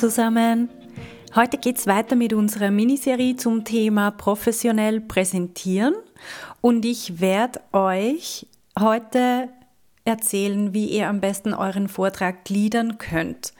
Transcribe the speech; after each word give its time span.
Zusammen. 0.00 0.70
Heute 1.34 1.58
geht 1.58 1.76
es 1.76 1.86
weiter 1.86 2.16
mit 2.16 2.32
unserer 2.32 2.70
Miniserie 2.70 3.36
zum 3.36 3.66
Thema 3.66 4.10
professionell 4.10 5.02
präsentieren 5.02 5.92
und 6.62 6.86
ich 6.86 7.20
werde 7.20 7.60
euch 7.74 8.46
heute 8.78 9.50
erzählen, 10.06 10.72
wie 10.72 10.86
ihr 10.86 11.06
am 11.10 11.20
besten 11.20 11.52
euren 11.52 11.86
Vortrag 11.86 12.46
gliedern 12.46 12.96
könnt 12.96 13.52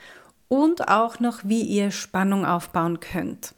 und 0.47 0.87
auch 0.87 1.19
noch, 1.19 1.41
wie 1.43 1.61
ihr 1.61 1.91
Spannung 1.91 2.43
aufbauen 2.43 2.99
könnt. 2.99 3.53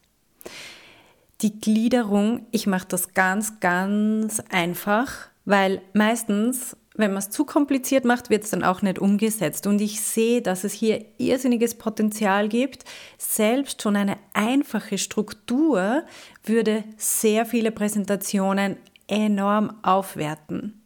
Die 1.39 1.57
Gliederung, 1.57 2.47
ich 2.51 2.67
mache 2.67 2.87
das 2.89 3.13
ganz, 3.13 3.61
ganz 3.61 4.43
einfach, 4.51 5.29
weil 5.45 5.81
meistens 5.93 6.75
wenn 6.95 7.11
man 7.11 7.19
es 7.19 7.29
zu 7.29 7.45
kompliziert 7.45 8.05
macht, 8.05 8.29
wird 8.29 8.43
es 8.43 8.51
dann 8.51 8.63
auch 8.63 8.81
nicht 8.81 8.99
umgesetzt. 8.99 9.65
Und 9.65 9.81
ich 9.81 10.01
sehe, 10.01 10.41
dass 10.41 10.63
es 10.63 10.73
hier 10.73 11.03
irrsinniges 11.17 11.75
Potenzial 11.75 12.49
gibt. 12.49 12.85
Selbst 13.17 13.81
schon 13.81 13.95
eine 13.95 14.17
einfache 14.33 14.97
Struktur 14.97 16.03
würde 16.43 16.83
sehr 16.97 17.45
viele 17.45 17.71
Präsentationen 17.71 18.77
enorm 19.07 19.77
aufwerten. 19.81 20.81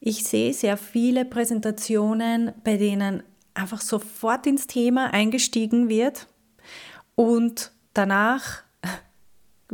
Ich 0.00 0.24
sehe 0.24 0.52
sehr 0.52 0.76
viele 0.76 1.24
Präsentationen, 1.24 2.52
bei 2.64 2.76
denen 2.76 3.22
einfach 3.54 3.80
sofort 3.80 4.46
ins 4.46 4.66
Thema 4.66 5.12
eingestiegen 5.12 5.88
wird 5.88 6.26
und 7.14 7.72
danach 7.94 8.62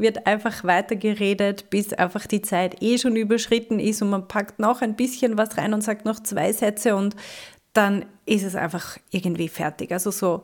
wird 0.01 0.27
einfach 0.27 0.65
weitergeredet, 0.65 1.71
bis 1.71 1.93
einfach 1.93 2.27
die 2.27 2.43
Zeit 2.43 2.83
eh 2.83 2.99
schon 2.99 3.17
überschritten 3.17 3.81
ist 3.81 4.03
und 4.03 4.11
man 4.11 4.29
packt 4.29 4.59
noch 4.59 4.81
ein 4.83 4.97
bisschen 4.97 5.37
was 5.37 5.57
rein 5.59 5.75
und 5.75 5.83
sagt 5.83 6.05
noch 6.05 6.21
zwei 6.21 6.53
Sätze 6.53 6.97
und 6.97 7.17
dann 7.73 8.05
ist 8.27 8.45
es 8.45 8.55
einfach 8.55 8.99
irgendwie 9.11 9.49
fertig. 9.49 9.93
Also 9.93 10.11
so 10.11 10.43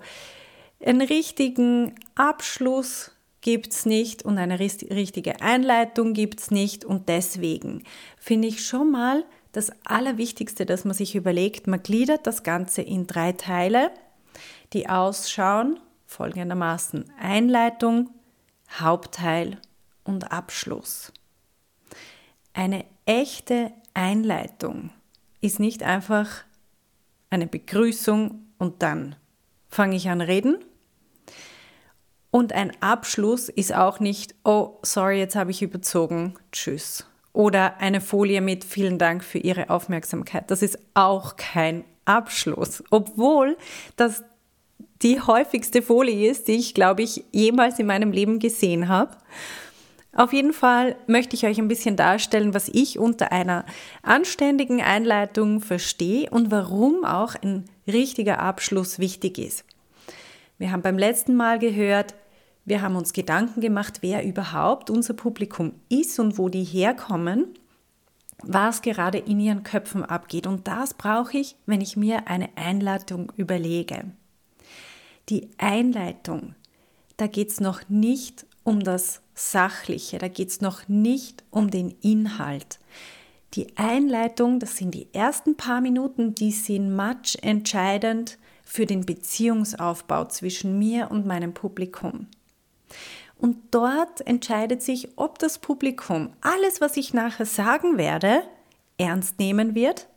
einen 0.85 1.01
richtigen 1.01 1.95
Abschluss 2.15 3.13
gibt 3.41 3.73
es 3.73 3.87
nicht 3.87 4.25
und 4.25 4.39
eine 4.39 4.59
richtige 4.59 5.41
Einleitung 5.41 6.15
gibt 6.15 6.41
es 6.41 6.51
nicht 6.51 6.85
und 6.85 7.09
deswegen 7.09 7.83
finde 8.19 8.49
ich 8.49 8.65
schon 8.67 8.91
mal 8.91 9.25
das 9.53 9.71
Allerwichtigste, 9.85 10.67
dass 10.67 10.85
man 10.85 10.95
sich 10.95 11.15
überlegt, 11.15 11.67
man 11.67 11.83
gliedert 11.83 12.27
das 12.27 12.43
Ganze 12.43 12.83
in 12.83 13.07
drei 13.07 13.33
Teile, 13.33 13.91
die 14.73 14.89
ausschauen 14.89 15.79
folgendermaßen 16.07 17.13
Einleitung, 17.19 18.11
Hauptteil 18.81 19.59
und 20.05 20.33
Abschluss. 20.33 21.13
Eine 22.53 22.85
echte 23.07 23.73
Einleitung 23.95 24.91
ist 25.41 25.61
nicht 25.61 25.83
einfach 25.83 26.45
eine 27.31 27.47
Begrüßung 27.47 28.47
und 28.59 28.83
dann 28.83 29.17
fange 29.69 29.97
ich 29.97 30.09
an 30.09 30.21
reden. 30.21 30.59
Und 32.31 32.53
ein 32.53 32.73
Abschluss 32.81 33.49
ist 33.49 33.75
auch 33.75 34.01
nicht, 34.01 34.35
oh, 34.45 34.79
sorry, 34.83 35.19
jetzt 35.19 35.37
habe 35.37 35.51
ich 35.51 35.63
überzogen, 35.63 36.35
tschüss. 36.51 37.07
Oder 37.33 37.79
eine 37.79 38.01
Folie 38.01 38.41
mit 38.41 38.65
vielen 38.65 38.99
Dank 38.99 39.25
für 39.25 39.39
Ihre 39.39 39.71
Aufmerksamkeit. 39.71 40.51
Das 40.51 40.63
ist 40.63 40.79
auch 40.95 41.37
kein 41.37 41.85
Abschluss, 42.05 42.83
obwohl 42.91 43.57
das 43.97 44.25
die 45.05 45.21
häufigste 45.21 45.83
Folie 45.83 46.31
ist, 46.31 46.49
die 46.49 46.53
ich, 46.53 46.73
glaube 46.73 47.03
ich, 47.03 47.25
jemals 47.31 47.79
in 47.79 47.87
meinem 47.87 48.11
Leben 48.11 48.39
gesehen 48.39 48.89
habe. 48.89 49.17
Auf 50.15 50.33
jeden 50.33 50.53
Fall 50.53 50.97
möchte 51.07 51.37
ich 51.37 51.45
euch 51.45 51.59
ein 51.59 51.69
bisschen 51.69 51.97
darstellen, 51.97 52.55
was 52.55 52.69
ich 52.69 52.99
unter 52.99 53.31
einer 53.31 53.67
anständigen 54.03 54.81
Einleitung 54.81 55.61
verstehe 55.61 56.31
und 56.31 56.51
warum 56.51 57.05
auch 57.05 57.35
ein 57.35 57.65
richtiger 57.87 58.39
Abschluss 58.39 58.99
wichtig 58.99 59.39
ist. 59.39 59.65
Wir 60.57 60.73
haben 60.73 60.83
beim 60.83 60.99
letzten 60.99 61.35
Mal 61.35 61.59
gehört, 61.59 62.15
wir 62.65 62.81
haben 62.81 62.97
uns 62.97 63.13
Gedanken 63.13 63.61
gemacht, 63.61 63.99
wer 64.01 64.25
überhaupt 64.25 64.89
unser 64.89 65.13
Publikum 65.13 65.73
ist 65.91 66.19
und 66.19 66.39
wo 66.39 66.49
die 66.49 66.65
herkommen, 66.65 67.49
was 68.43 68.81
gerade 68.81 69.19
in 69.19 69.39
ihren 69.39 69.65
Köpfen 69.65 70.03
abgeht. 70.03 70.47
Und 70.47 70.67
das 70.67 70.95
brauche 70.95 71.37
ich, 71.37 71.57
wenn 71.67 71.83
ich 71.83 71.97
mir 71.97 72.29
eine 72.29 72.49
Einleitung 72.57 73.33
überlege 73.37 74.05
die 75.29 75.51
Einleitung, 75.59 76.55
da 77.17 77.27
geht 77.27 77.51
es 77.51 77.61
noch 77.61 77.89
nicht 77.89 78.47
um 78.63 78.81
das 78.81 79.21
Sachliche, 79.35 80.19
da 80.19 80.29
geht 80.29 80.49
es 80.49 80.61
noch 80.61 80.89
nicht 80.89 81.45
um 81.51 81.71
den 81.71 81.91
Inhalt. 82.03 82.79
Die 83.55 83.77
Einleitung, 83.77 84.59
das 84.59 84.77
sind 84.77 84.93
die 84.95 85.09
ersten 85.13 85.57
paar 85.57 85.81
Minuten, 85.81 86.35
die 86.35 86.51
sind 86.51 86.95
much 86.95 87.37
entscheidend 87.43 88.39
für 88.65 88.87
den 88.87 89.07
Beziehungsaufbau 89.07 90.25
zwischen 90.27 90.79
mir 90.79 91.11
und 91.11 91.27
meinem 91.27 91.55
Publikum. 91.55 92.27
Und 93.37 93.57
dort 93.71 94.27
entscheidet 94.27 94.83
sich, 94.83 95.09
ob 95.17 95.39
das 95.39 95.59
Publikum 95.59 96.33
alles, 96.41 96.81
was 96.81 96.97
ich 96.97 97.15
nachher 97.15 97.47
sagen 97.47 97.99
werde, 97.99 98.43
ernst 98.99 99.39
nehmen 99.39 99.75
wird 99.75 100.09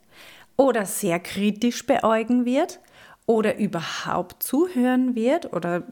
oder 0.55 0.85
sehr 0.85 1.19
kritisch 1.19 1.85
beäugen 1.85 2.45
wird 2.45 2.79
oder 3.27 3.57
überhaupt 3.57 4.41
zuhören 4.41 5.13
wird 5.13 5.53
oder 5.53 5.83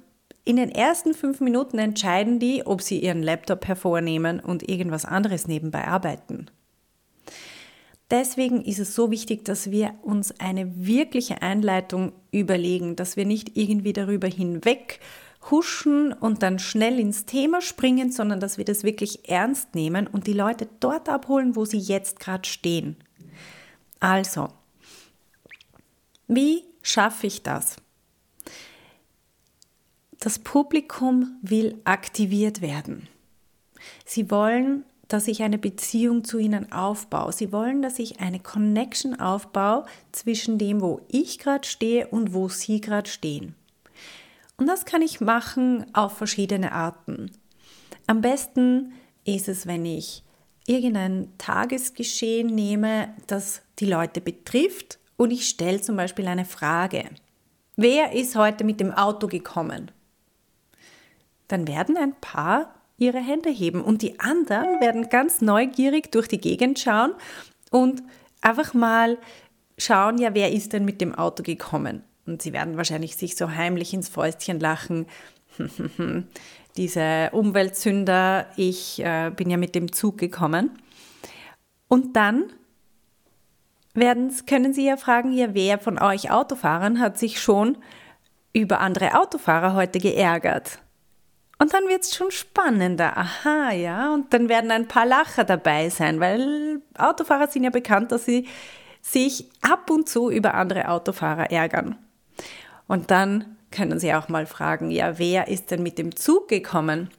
in 0.46 0.56
den 0.56 0.69
ersten 0.69 1.13
fünf 1.13 1.41
Minuten 1.41 1.78
entscheiden 1.78 2.40
die, 2.40 2.66
ob 2.66 2.81
sie 2.81 3.00
ihren 3.00 3.22
Laptop 3.22 3.68
hervornehmen 3.68 4.40
und 4.40 4.68
irgendwas 4.68 5.06
anderes 5.06 5.47
nebenbei 5.47 5.88
arbeiten. 5.88 6.47
Deswegen 8.12 8.63
ist 8.63 8.79
es 8.79 8.94
so 8.94 9.09
wichtig, 9.09 9.45
dass 9.45 9.72
wir 9.72 9.95
uns 10.03 10.40
eine 10.40 10.85
wirkliche 10.85 11.41
Einleitung 11.41 12.13
überlegen, 12.31 12.95
dass 12.95 13.18
wir 13.18 13.25
nicht 13.25 13.57
irgendwie 13.57 13.94
darüber 13.94 14.28
hinweg 14.28 15.00
huschen 15.50 16.13
und 16.13 16.44
dann 16.44 16.59
schnell 16.59 17.00
ins 17.00 17.25
Thema 17.25 17.62
springen, 17.62 18.12
sondern 18.12 18.40
dass 18.40 18.59
wir 18.59 18.66
das 18.66 18.84
wirklich 18.84 19.28
ernst 19.28 19.74
nehmen 19.74 20.06
und 20.07 20.28
die 20.28 20.34
Leute 20.34 20.68
dort 20.79 21.09
abholen, 21.09 21.56
wo 21.56 21.66
sie 21.66 21.79
jetzt 21.79 22.19
gerade 22.19 22.47
stehen. 22.47 22.95
Also, 24.00 24.50
wie 26.28 26.63
schaffe 26.85 27.28
ich 27.28 27.41
das? 27.41 27.78
Das 30.19 30.40
Publikum 30.40 31.38
will 31.41 31.81
aktiviert 31.84 32.62
werden. 32.62 33.07
Sie 34.06 34.31
wollen, 34.31 34.85
dass 35.07 35.28
ich 35.28 35.44
eine 35.44 35.57
Beziehung 35.57 36.24
zu 36.24 36.38
ihnen 36.38 36.72
aufbaue. 36.72 37.31
Sie 37.34 37.51
wollen, 37.51 37.81
dass 37.81 38.00
ich 38.00 38.19
eine 38.19 38.40
Connection 38.40 39.19
aufbaue 39.19 39.85
zwischen 40.12 40.57
dem, 40.57 40.81
wo 40.81 41.01
ich 41.09 41.38
gerade 41.40 41.68
stehe 41.68 42.07
und 42.07 42.34
wo 42.34 42.50
sie 42.50 42.81
gerade 42.81 43.09
stehen. 43.09 43.56
Und 44.57 44.68
das 44.68 44.85
kann 44.85 45.01
ich 45.01 45.19
machen 45.19 45.85
auf 45.94 46.18
verschiedene 46.18 46.72
Arten. 46.72 47.31
Am 48.07 48.22
besten 48.22 48.94
ist 49.25 49.47
es, 49.47 49.68
wenn 49.68 49.85
ich 49.85 50.24
irgendein 50.66 51.29
Tagesgeschehen 51.38 52.47
nehme, 52.47 53.13
das 53.28 53.62
die 53.79 53.85
Leute 53.85 54.22
betrifft 54.22 55.00
und 55.18 55.31
ich 55.31 55.48
stelle 55.48 55.81
zum 55.81 55.96
Beispiel 55.96 56.28
eine 56.28 56.46
Frage. 56.46 57.06
Wer 57.76 58.14
ist 58.14 58.36
heute 58.36 58.64
mit 58.64 58.80
dem 58.80 58.92
Auto 58.92 59.28
gekommen? 59.28 59.92
Dann 61.48 61.68
werden 61.68 61.98
ein 61.98 62.16
paar 62.19 62.74
ihre 62.98 63.19
Hände 63.19 63.50
heben 63.50 63.81
und 63.81 64.01
die 64.01 64.19
anderen 64.19 64.80
werden 64.80 65.10
ganz 65.10 65.42
neugierig 65.42 66.12
durch 66.12 66.28
die 66.28 66.39
Gegend 66.39 66.80
schauen 66.80 67.13
und 67.72 68.01
einfach 68.42 68.74
mal 68.74 69.18
schauen, 69.78 70.18
ja, 70.18 70.34
wer 70.34 70.51
ist 70.51 70.74
denn 70.74 70.86
mit 70.86 71.01
dem 71.01 71.13
Auto 71.13 71.44
gekommen? 71.44 72.04
Und 72.25 72.42
sie 72.42 72.54
werden 72.54 72.78
wahrscheinlich 72.78 73.18
sich 73.18 73.36
so 73.36 73.51
heimlich 73.51 73.94
ins 73.94 74.10
Fäustchen 74.10 74.60
lachen. 74.60 75.06
Diese 76.78 77.30
Umweltsünder, 77.31 78.48
ich 78.56 79.00
äh, 79.04 79.31
bin 79.36 79.50
ja 79.50 79.57
mit 79.57 79.75
dem 79.75 79.92
Zug 79.92 80.18
gekommen. 80.18 80.72
Und 81.88 82.16
dann 82.16 82.45
werden, 83.95 84.33
können 84.45 84.74
Sie 84.74 84.86
ja 84.86 84.97
fragen, 84.97 85.31
ja, 85.33 85.53
wer 85.53 85.80
von 85.80 86.00
euch 86.00 86.31
Autofahrern 86.31 87.00
hat 87.00 87.18
sich 87.18 87.39
schon 87.39 87.77
über 88.53 88.80
andere 88.80 89.19
Autofahrer 89.19 89.74
heute 89.74 90.00
geärgert? 90.00 90.80
Und 91.57 91.74
dann 91.74 91.88
wird 91.88 92.03
es 92.03 92.15
schon 92.15 92.31
spannender. 92.31 93.18
Aha, 93.18 93.71
ja. 93.71 94.13
Und 94.13 94.33
dann 94.33 94.50
werden 94.50 94.71
ein 94.71 94.88
paar 94.88 95.06
Lacher 95.06 95.45
dabei 95.45 95.89
sein, 95.89 96.19
weil 96.19 96.81
Autofahrer 96.97 97.47
sind 97.47 97.63
ja 97.63 97.69
bekannt, 97.69 98.12
dass 98.12 98.25
sie 98.25 98.47
sich 99.01 99.50
ab 99.62 99.89
und 99.89 100.09
zu 100.09 100.30
über 100.30 100.56
andere 100.56 100.89
Autofahrer 100.89 101.51
ärgern. 101.51 101.95
Und 102.88 103.12
dann 103.12 103.57
können 103.71 104.00
Sie 104.00 104.13
auch 104.13 104.30
mal 104.30 104.45
fragen, 104.45 104.89
ja, 104.89 105.18
wer 105.18 105.48
ist 105.48 105.71
denn 105.71 105.83
mit 105.83 105.98
dem 105.98 106.15
Zug 106.15 106.48
gekommen? 106.48 107.09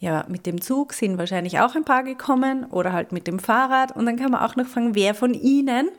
Ja, 0.00 0.24
mit 0.28 0.46
dem 0.46 0.62
Zug 0.62 0.94
sind 0.94 1.18
wahrscheinlich 1.18 1.60
auch 1.60 1.76
ein 1.76 1.84
paar 1.84 2.02
gekommen 2.02 2.64
oder 2.64 2.94
halt 2.94 3.12
mit 3.12 3.26
dem 3.26 3.38
Fahrrad. 3.38 3.94
Und 3.94 4.06
dann 4.06 4.16
kann 4.16 4.30
man 4.30 4.40
auch 4.40 4.56
noch 4.56 4.66
fragen, 4.66 4.94
wer 4.94 5.14
von 5.14 5.34
Ihnen 5.34 5.90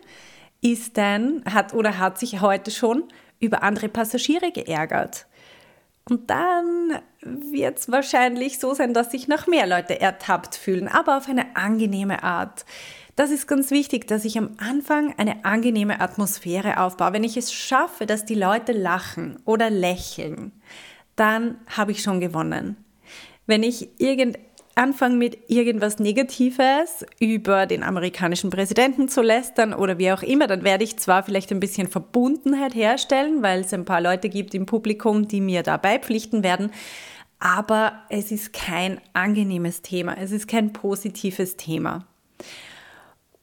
ist 0.59 0.97
denn, 0.97 1.43
hat 1.45 1.75
oder 1.75 1.99
hat 1.99 2.17
sich 2.17 2.41
heute 2.41 2.71
schon 2.71 3.03
über 3.39 3.61
andere 3.61 3.89
Passagiere 3.89 4.51
geärgert? 4.51 5.27
Und 6.09 6.31
dann 6.31 6.99
wird 7.21 7.77
es 7.77 7.91
wahrscheinlich 7.91 8.57
so 8.57 8.73
sein, 8.73 8.95
dass 8.95 9.11
sich 9.11 9.27
noch 9.27 9.45
mehr 9.45 9.67
Leute 9.67 10.01
ertappt 10.01 10.55
fühlen, 10.55 10.87
aber 10.87 11.17
auf 11.17 11.29
eine 11.29 11.55
angenehme 11.55 12.23
Art. 12.23 12.65
Das 13.15 13.29
ist 13.29 13.47
ganz 13.47 13.69
wichtig, 13.69 14.07
dass 14.07 14.25
ich 14.25 14.35
am 14.35 14.55
Anfang 14.57 15.13
eine 15.19 15.45
angenehme 15.45 16.01
Atmosphäre 16.01 16.79
aufbaue. 16.79 17.13
Wenn 17.13 17.23
ich 17.23 17.37
es 17.37 17.53
schaffe, 17.53 18.07
dass 18.07 18.25
die 18.25 18.33
Leute 18.33 18.71
lachen 18.71 19.37
oder 19.45 19.69
lächeln, 19.69 20.53
dann 21.15 21.57
habe 21.67 21.91
ich 21.91 22.01
schon 22.01 22.19
gewonnen. 22.19 22.77
Wenn 23.45 23.63
ich 23.63 23.89
irgend 23.99 24.37
anfange 24.75 25.15
mit 25.15 25.49
irgendwas 25.49 25.99
Negatives 25.99 27.05
über 27.19 27.65
den 27.65 27.83
amerikanischen 27.83 28.49
Präsidenten 28.49 29.09
zu 29.09 29.21
lästern 29.21 29.73
oder 29.73 29.97
wie 29.97 30.11
auch 30.11 30.23
immer, 30.23 30.47
dann 30.47 30.63
werde 30.63 30.83
ich 30.83 30.97
zwar 30.97 31.23
vielleicht 31.23 31.51
ein 31.51 31.59
bisschen 31.59 31.87
Verbundenheit 31.87 32.73
herstellen, 32.73 33.43
weil 33.43 33.61
es 33.61 33.73
ein 33.73 33.85
paar 33.85 34.01
Leute 34.01 34.29
gibt 34.29 34.53
im 34.53 34.65
Publikum, 34.65 35.27
die 35.27 35.41
mir 35.41 35.63
da 35.63 35.77
beipflichten 35.77 36.43
werden, 36.43 36.71
aber 37.39 38.03
es 38.09 38.31
ist 38.31 38.53
kein 38.53 39.01
angenehmes 39.13 39.81
Thema, 39.81 40.15
es 40.17 40.31
ist 40.31 40.47
kein 40.47 40.73
positives 40.73 41.57
Thema. 41.57 42.07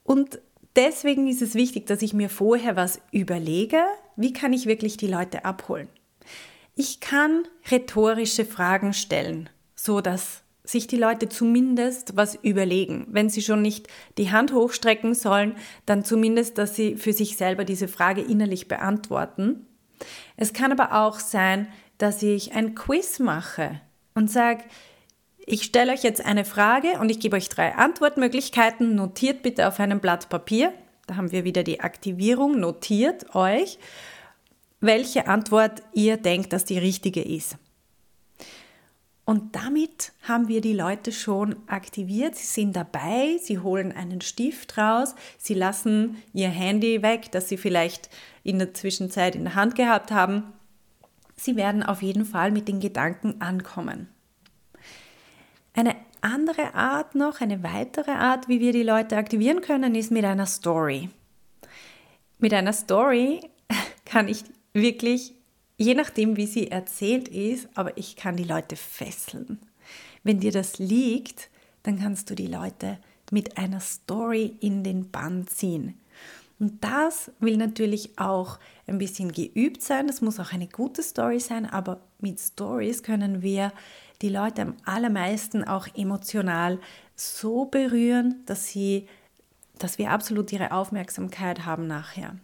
Und 0.04 0.40
deswegen 0.76 1.28
ist 1.28 1.42
es 1.42 1.54
wichtig, 1.54 1.86
dass 1.86 2.02
ich 2.02 2.14
mir 2.14 2.30
vorher 2.30 2.76
was 2.76 3.00
überlege, 3.10 3.82
wie 4.16 4.32
kann 4.32 4.52
ich 4.52 4.66
wirklich 4.66 4.96
die 4.96 5.08
Leute 5.08 5.44
abholen. 5.44 5.88
Ich 6.74 7.00
kann 7.00 7.42
rhetorische 7.70 8.44
Fragen 8.44 8.92
stellen, 8.92 9.50
so 9.78 10.00
dass 10.00 10.42
sich 10.64 10.86
die 10.86 10.96
Leute 10.96 11.28
zumindest 11.30 12.16
was 12.16 12.34
überlegen. 12.34 13.06
Wenn 13.10 13.30
sie 13.30 13.40
schon 13.40 13.62
nicht 13.62 13.88
die 14.18 14.30
Hand 14.30 14.52
hochstrecken 14.52 15.14
sollen, 15.14 15.54
dann 15.86 16.04
zumindest, 16.04 16.58
dass 16.58 16.76
sie 16.76 16.96
für 16.96 17.14
sich 17.14 17.38
selber 17.38 17.64
diese 17.64 17.88
Frage 17.88 18.20
innerlich 18.20 18.68
beantworten. 18.68 19.66
Es 20.36 20.52
kann 20.52 20.72
aber 20.72 21.06
auch 21.06 21.20
sein, 21.20 21.68
dass 21.96 22.22
ich 22.22 22.52
ein 22.52 22.74
Quiz 22.74 23.18
mache 23.18 23.80
und 24.14 24.30
sage, 24.30 24.64
ich 25.46 25.62
stelle 25.62 25.92
euch 25.92 26.02
jetzt 26.02 26.24
eine 26.24 26.44
Frage 26.44 26.98
und 27.00 27.08
ich 27.10 27.20
gebe 27.20 27.36
euch 27.36 27.48
drei 27.48 27.74
Antwortmöglichkeiten. 27.74 28.94
Notiert 28.94 29.42
bitte 29.42 29.66
auf 29.66 29.80
einem 29.80 30.00
Blatt 30.00 30.28
Papier. 30.28 30.74
Da 31.06 31.16
haben 31.16 31.32
wir 31.32 31.44
wieder 31.44 31.62
die 31.62 31.80
Aktivierung. 31.80 32.60
Notiert 32.60 33.34
euch, 33.34 33.78
welche 34.80 35.26
Antwort 35.26 35.82
ihr 35.94 36.18
denkt, 36.18 36.52
dass 36.52 36.66
die 36.66 36.76
richtige 36.76 37.22
ist. 37.22 37.56
Und 39.28 39.56
damit 39.56 40.12
haben 40.22 40.48
wir 40.48 40.62
die 40.62 40.72
Leute 40.72 41.12
schon 41.12 41.56
aktiviert. 41.66 42.34
Sie 42.34 42.46
sind 42.46 42.74
dabei, 42.74 43.36
sie 43.38 43.58
holen 43.58 43.92
einen 43.92 44.22
Stift 44.22 44.78
raus, 44.78 45.14
sie 45.36 45.52
lassen 45.52 46.16
ihr 46.32 46.48
Handy 46.48 47.02
weg, 47.02 47.30
das 47.32 47.46
sie 47.46 47.58
vielleicht 47.58 48.08
in 48.42 48.58
der 48.58 48.72
Zwischenzeit 48.72 49.36
in 49.36 49.44
der 49.44 49.54
Hand 49.54 49.74
gehabt 49.74 50.12
haben. 50.12 50.44
Sie 51.36 51.56
werden 51.56 51.82
auf 51.82 52.00
jeden 52.00 52.24
Fall 52.24 52.52
mit 52.52 52.68
den 52.68 52.80
Gedanken 52.80 53.42
ankommen. 53.42 54.08
Eine 55.74 55.94
andere 56.22 56.74
Art 56.74 57.14
noch, 57.14 57.42
eine 57.42 57.62
weitere 57.62 58.12
Art, 58.12 58.48
wie 58.48 58.60
wir 58.60 58.72
die 58.72 58.82
Leute 58.82 59.18
aktivieren 59.18 59.60
können, 59.60 59.94
ist 59.94 60.10
mit 60.10 60.24
einer 60.24 60.46
Story. 60.46 61.10
Mit 62.38 62.54
einer 62.54 62.72
Story 62.72 63.42
kann 64.06 64.26
ich 64.26 64.44
wirklich, 64.72 65.34
je 65.78 65.94
nachdem, 65.94 66.36
wie 66.36 66.46
sie 66.46 66.70
erzählt 66.70 67.28
ist, 67.28 67.68
aber 67.74 67.96
ich 67.96 68.16
kann 68.16 68.36
die 68.36 68.44
Leute 68.44 68.76
fesseln. 68.76 69.58
Wenn 70.22 70.40
dir 70.40 70.52
das 70.52 70.78
liegt, 70.78 71.48
dann 71.84 71.98
kannst 71.98 72.28
du 72.28 72.34
die 72.34 72.48
Leute 72.48 72.98
mit 73.30 73.56
einer 73.56 73.80
Story 73.80 74.56
in 74.60 74.84
den 74.84 75.10
Bann 75.10 75.46
ziehen. 75.46 75.98
Und 76.58 76.82
das 76.82 77.30
will 77.38 77.56
natürlich 77.56 78.18
auch 78.18 78.58
ein 78.88 78.98
bisschen 78.98 79.30
geübt 79.30 79.80
sein. 79.80 80.08
Das 80.08 80.20
muss 80.20 80.40
auch 80.40 80.52
eine 80.52 80.66
gute 80.66 81.04
Story 81.04 81.38
sein, 81.38 81.66
aber 81.66 82.00
mit 82.18 82.40
Stories 82.40 83.04
können 83.04 83.42
wir 83.42 83.72
die 84.20 84.28
Leute 84.28 84.62
am 84.62 84.74
allermeisten 84.84 85.62
auch 85.62 85.86
emotional 85.94 86.80
so 87.14 87.66
berühren, 87.66 88.42
dass 88.46 88.66
sie, 88.66 89.06
dass 89.78 89.98
wir 89.98 90.10
absolut 90.10 90.52
ihre 90.52 90.72
Aufmerksamkeit 90.72 91.64
haben 91.64 91.86
nachher. 91.86 92.34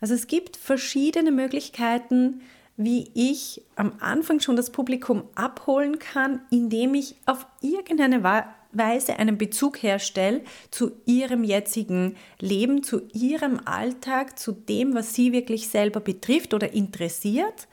Also 0.00 0.14
es 0.14 0.26
gibt 0.26 0.56
verschiedene 0.56 1.32
Möglichkeiten, 1.32 2.42
wie 2.76 3.10
ich 3.14 3.62
am 3.74 3.94
Anfang 3.98 4.38
schon 4.38 4.54
das 4.54 4.70
Publikum 4.70 5.24
abholen 5.34 5.98
kann, 5.98 6.40
indem 6.50 6.94
ich 6.94 7.16
auf 7.26 7.44
irgendeine 7.60 8.22
Weise 8.70 9.18
einen 9.18 9.36
Bezug 9.36 9.82
herstelle 9.82 10.42
zu 10.70 10.92
ihrem 11.04 11.42
jetzigen 11.42 12.16
Leben, 12.38 12.84
zu 12.84 13.08
ihrem 13.12 13.60
Alltag, 13.64 14.38
zu 14.38 14.52
dem, 14.52 14.94
was 14.94 15.14
sie 15.14 15.32
wirklich 15.32 15.68
selber 15.68 15.98
betrifft 15.98 16.54
oder 16.54 16.72
interessiert 16.72 17.66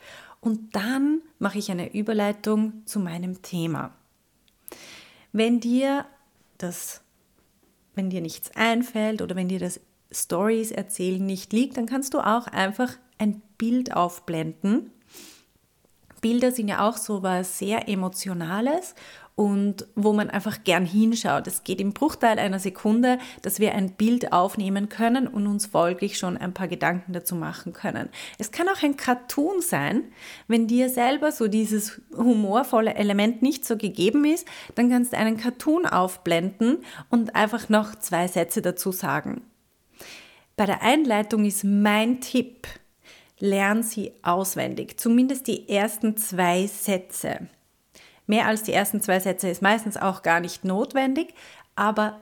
und 0.45 0.75
dann 0.75 1.21
mache 1.39 1.57
ich 1.57 1.71
eine 1.71 1.93
Überleitung 1.93 2.83
zu 2.85 2.99
meinem 2.99 3.41
Thema. 3.41 3.95
Wenn 5.31 5.59
dir 5.59 6.05
das, 6.59 7.01
wenn 7.95 8.11
dir 8.11 8.21
nichts 8.21 8.51
einfällt 8.55 9.23
oder 9.23 9.35
wenn 9.35 9.49
dir 9.49 9.59
das 9.59 9.79
Stories 10.11 10.71
erzählen 10.71 11.25
nicht 11.25 11.53
liegt, 11.53 11.77
dann 11.77 11.85
kannst 11.85 12.13
du 12.13 12.19
auch 12.19 12.47
einfach 12.47 12.93
ein 13.17 13.41
Bild 13.57 13.95
aufblenden. 13.95 14.91
Bilder 16.21 16.51
sind 16.51 16.67
ja 16.67 16.87
auch 16.87 16.97
so 16.97 17.21
was 17.21 17.59
sehr 17.59 17.87
Emotionales 17.87 18.95
und 19.35 19.85
wo 19.95 20.13
man 20.13 20.29
einfach 20.29 20.63
gern 20.63 20.85
hinschaut. 20.85 21.45
Es 21.45 21.63
geht 21.63 21.81
im 21.81 21.93
Bruchteil 21.93 22.39
einer 22.39 22.59
Sekunde, 22.59 23.19
dass 23.41 23.59
wir 23.59 23.75
ein 23.75 23.91
Bild 23.91 24.31
aufnehmen 24.31 24.87
können 24.87 25.27
und 25.27 25.45
uns 25.45 25.65
folglich 25.65 26.17
schon 26.17 26.37
ein 26.37 26.53
paar 26.53 26.69
Gedanken 26.69 27.11
dazu 27.11 27.35
machen 27.35 27.73
können. 27.73 28.09
Es 28.39 28.51
kann 28.51 28.69
auch 28.69 28.81
ein 28.81 28.95
Cartoon 28.95 29.61
sein. 29.61 30.03
Wenn 30.47 30.67
dir 30.67 30.89
selber 30.89 31.31
so 31.33 31.47
dieses 31.47 32.01
humorvolle 32.15 32.95
Element 32.95 33.41
nicht 33.41 33.65
so 33.65 33.77
gegeben 33.77 34.23
ist, 34.23 34.47
dann 34.75 34.89
kannst 34.89 35.13
du 35.13 35.17
einen 35.17 35.37
Cartoon 35.37 35.85
aufblenden 35.85 36.77
und 37.09 37.35
einfach 37.35 37.67
noch 37.67 37.95
zwei 37.95 38.27
Sätze 38.27 38.61
dazu 38.61 38.93
sagen. 38.93 39.41
Bei 40.55 40.65
der 40.65 40.81
Einleitung 40.81 41.43
ist 41.43 41.63
mein 41.65 42.21
Tipp, 42.21 42.67
lern 43.39 43.83
sie 43.83 44.13
auswendig, 44.23 44.97
zumindest 44.97 45.47
die 45.47 45.67
ersten 45.67 46.15
zwei 46.15 46.65
Sätze. 46.67 47.49
Mehr 48.25 48.47
als 48.47 48.63
die 48.63 48.71
ersten 48.71 49.01
zwei 49.01 49.19
Sätze 49.19 49.49
ist 49.49 49.61
meistens 49.61 49.97
auch 49.97 50.21
gar 50.21 50.39
nicht 50.39 50.63
notwendig, 50.63 51.33
aber 51.75 52.21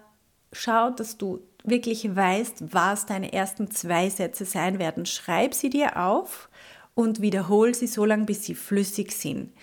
schau, 0.51 0.89
dass 0.89 1.17
du 1.17 1.41
wirklich 1.63 2.15
weißt, 2.15 2.73
was 2.73 3.05
deine 3.05 3.31
ersten 3.31 3.69
zwei 3.69 4.09
Sätze 4.09 4.45
sein 4.45 4.79
werden. 4.79 5.05
Schreib 5.05 5.53
sie 5.53 5.69
dir 5.69 5.97
auf 5.97 6.49
und 6.95 7.21
wiederhol 7.21 7.73
sie 7.73 7.87
so 7.87 8.03
lange, 8.03 8.25
bis 8.25 8.45
sie 8.45 8.55
flüssig 8.55 9.11
sind. 9.13 9.53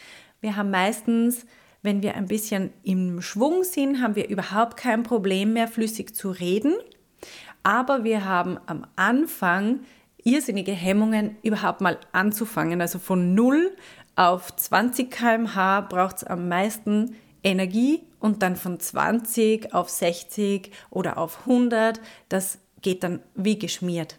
Wir 0.41 0.57
haben 0.57 0.71
meistens, 0.71 1.45
wenn 1.83 2.03
wir 2.03 2.15
ein 2.15 2.27
bisschen 2.27 2.73
im 2.83 3.21
Schwung 3.21 3.65
sind, 3.65 4.01
haben 4.01 4.15
wir 4.15 4.29
überhaupt 4.29 4.77
kein 4.77 5.03
Problem 5.03 5.53
mehr, 5.53 5.69
flüssig 5.69 6.15
zu 6.15 6.31
reden. 6.31 6.75
Aber 7.63 8.05
wir 8.05 8.25
haben 8.25 8.59
am 8.67 8.87
Anfang 8.97 9.81
irrsinnige 10.25 10.73
Hemmungen, 10.73 11.37
überhaupt 11.43 11.81
mal 11.81 11.99
anzufangen. 12.13 12.81
Also 12.81 12.99
von 12.99 13.35
null 13.35 13.77
auf 14.17 14.55
20 14.55 15.11
km/h 15.11 15.83
braucht 15.83 16.19
es 16.19 16.25
am 16.25 16.49
meisten 16.49 17.17
Energie 17.43 18.03
und 18.19 18.43
dann 18.43 18.57
von 18.57 18.79
20 18.79 19.73
auf 19.75 19.89
60 19.89 20.71
oder 20.91 21.17
auf 21.19 21.41
100, 21.41 22.01
das 22.29 22.59
geht 22.83 23.03
dann 23.03 23.21
wie 23.35 23.59
geschmiert. 23.59 24.19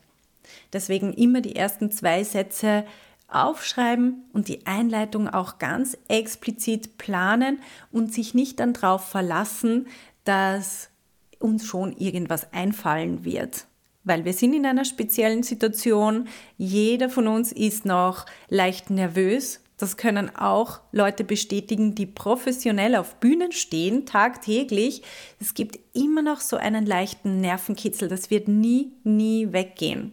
Deswegen 0.74 1.14
immer 1.14 1.42
die 1.42 1.56
ersten 1.56 1.92
zwei 1.92 2.24
Sätze 2.24 2.86
aufschreiben 3.28 4.26
und 4.34 4.48
die 4.48 4.66
Einleitung 4.66 5.30
auch 5.30 5.58
ganz 5.58 5.98
explizit 6.08 6.98
planen 6.98 7.60
und 7.92 8.14
sich 8.14 8.34
nicht 8.34 8.60
dann 8.60 8.74
darauf 8.74 9.08
verlassen, 9.08 9.88
dass 10.26 10.91
uns 11.42 11.66
schon 11.66 11.96
irgendwas 11.98 12.52
einfallen 12.54 13.26
wird. 13.26 13.66
Weil 14.04 14.26
wir 14.26 14.34
sind 14.34 14.54
in 14.54 14.66
einer 14.66 14.86
speziellen 14.86 15.44
Situation, 15.44 16.28
jeder 16.58 17.10
von 17.10 17.28
uns 17.28 17.52
ist 17.52 17.86
noch 17.86 18.26
leicht 18.50 18.90
nervös 18.90 19.62
das 19.82 19.98
können 19.98 20.36
auch 20.36 20.82
Leute 20.92 21.24
bestätigen, 21.24 21.96
die 21.96 22.06
professionell 22.06 22.96
auf 22.96 23.16
Bühnen 23.16 23.52
stehen, 23.52 24.06
tagtäglich. 24.06 25.02
Es 25.40 25.56
gibt 25.56 25.80
immer 25.94 26.22
noch 26.22 26.40
so 26.40 26.56
einen 26.56 26.86
leichten 26.86 27.42
Nervenkitzel. 27.42 28.08
Das 28.08 28.30
wird 28.30 28.48
nie, 28.48 28.92
nie 29.04 29.52
weggehen. 29.54 30.12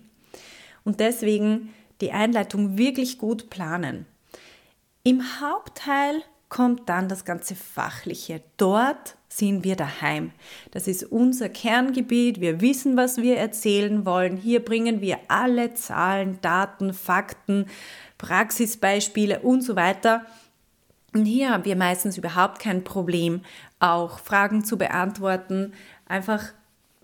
Und 0.84 1.00
deswegen 1.00 1.74
die 2.00 2.12
Einleitung 2.12 2.78
wirklich 2.78 3.18
gut 3.18 3.50
planen. 3.50 4.06
Im 5.02 5.22
Hauptteil 5.38 6.22
kommt 6.48 6.88
dann 6.88 7.10
das 7.10 7.26
ganze 7.26 7.54
Fachliche. 7.54 8.40
Dort 8.56 9.17
sind 9.28 9.64
wir 9.64 9.76
daheim. 9.76 10.32
Das 10.70 10.88
ist 10.88 11.04
unser 11.04 11.48
Kerngebiet. 11.48 12.40
Wir 12.40 12.60
wissen, 12.60 12.96
was 12.96 13.18
wir 13.18 13.36
erzählen 13.36 14.06
wollen. 14.06 14.36
Hier 14.36 14.64
bringen 14.64 15.00
wir 15.00 15.18
alle 15.28 15.74
Zahlen, 15.74 16.38
Daten, 16.40 16.94
Fakten, 16.94 17.66
Praxisbeispiele 18.16 19.40
und 19.40 19.62
so 19.62 19.76
weiter. 19.76 20.24
Und 21.14 21.24
hier 21.24 21.50
haben 21.50 21.64
wir 21.64 21.76
meistens 21.76 22.18
überhaupt 22.18 22.58
kein 22.58 22.84
Problem, 22.84 23.42
auch 23.80 24.18
Fragen 24.18 24.64
zu 24.64 24.76
beantworten. 24.76 25.72
Einfach 26.06 26.52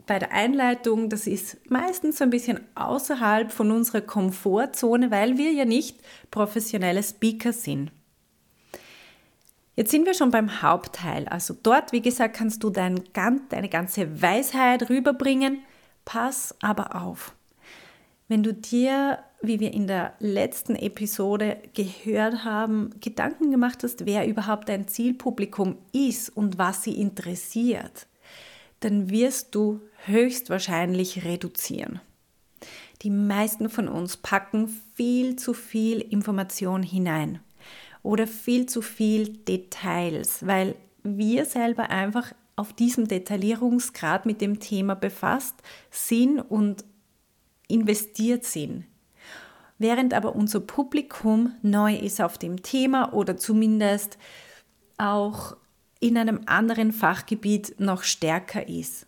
bei 0.07 0.19
der 0.19 0.33
Einleitung, 0.33 1.09
das 1.09 1.27
ist 1.27 1.59
meistens 1.71 2.21
ein 2.21 2.31
bisschen 2.31 2.61
außerhalb 2.75 3.51
von 3.51 3.71
unserer 3.71 4.03
Komfortzone, 4.03 5.11
weil 5.11 5.39
wir 5.39 5.53
ja 5.53 5.65
nicht 5.65 5.99
professionelle 6.31 7.03
Speaker 7.03 7.53
sind. 7.53 7.91
Jetzt 9.77 9.91
sind 9.91 10.07
wir 10.07 10.15
schon 10.15 10.31
beim 10.31 10.63
Hauptteil. 10.63 11.27
Also 11.29 11.55
dort, 11.61 11.91
wie 11.91 12.03
gesagt, 12.03 12.37
kannst 12.37 12.63
du 12.63 12.71
dein, 12.71 13.03
deine 13.49 13.69
ganze 13.69 14.23
Weisheit 14.23 14.89
rüberbringen. 14.89 15.63
Pass 16.05 16.55
aber 16.63 17.03
auf. 17.03 17.35
Wenn 18.29 18.43
du 18.43 18.55
dir, 18.55 19.19
wie 19.43 19.61
wir 19.61 19.75
in 19.75 19.87
der 19.87 20.15
letzten 20.21 20.77
Episode 20.77 21.59
gehört 21.75 22.45
haben, 22.45 22.91
Gedanken 23.01 23.51
gemacht 23.51 23.83
hast, 23.83 24.07
wer 24.07 24.27
überhaupt 24.27 24.69
dein 24.69 24.87
Zielpublikum 24.87 25.77
ist 25.93 26.31
und 26.31 26.57
was 26.57 26.85
sie 26.85 27.01
interessiert, 27.01 28.07
dann 28.81 29.11
wirst 29.11 29.55
du 29.55 29.81
höchstwahrscheinlich 30.07 31.25
reduzieren. 31.25 32.01
Die 33.03 33.11
meisten 33.11 33.69
von 33.69 33.89
uns 33.89 34.17
packen 34.17 34.69
viel 34.95 35.37
zu 35.37 35.53
viel 35.53 36.01
Information 36.01 36.83
hinein 36.83 37.41
oder 38.05 38.29
viel 38.29 38.67
zu 38.67 38.83
viel 38.83 39.31
Details, 39.31 40.47
weil 40.47 40.77
wir 41.03 41.47
selber 41.47 41.91
einfach 41.91 42.33
auf 42.55 42.73
diesem 42.73 43.09
Detaillierungsgrad 43.09 44.27
mit 44.27 44.41
dem 44.41 44.61
Thema 44.61 44.95
befasst 44.95 45.55
sind 45.91 46.39
und 46.39 46.85
investiert 47.67 48.45
sind. 48.45 48.85
Während 49.79 50.15
aber 50.15 50.37
unser 50.37 50.61
Publikum 50.61 51.55
neu 51.63 51.97
ist 51.97 52.21
auf 52.21 52.39
dem 52.39 52.63
Thema 52.63 53.13
oder 53.13 53.37
zumindest 53.37 54.19
auch 54.99 55.57
in 55.99 56.17
einem 56.17 56.43
anderen 56.47 56.93
Fachgebiet 56.93 57.81
noch 57.81 58.03
stärker 58.03 58.69
ist. 58.69 59.07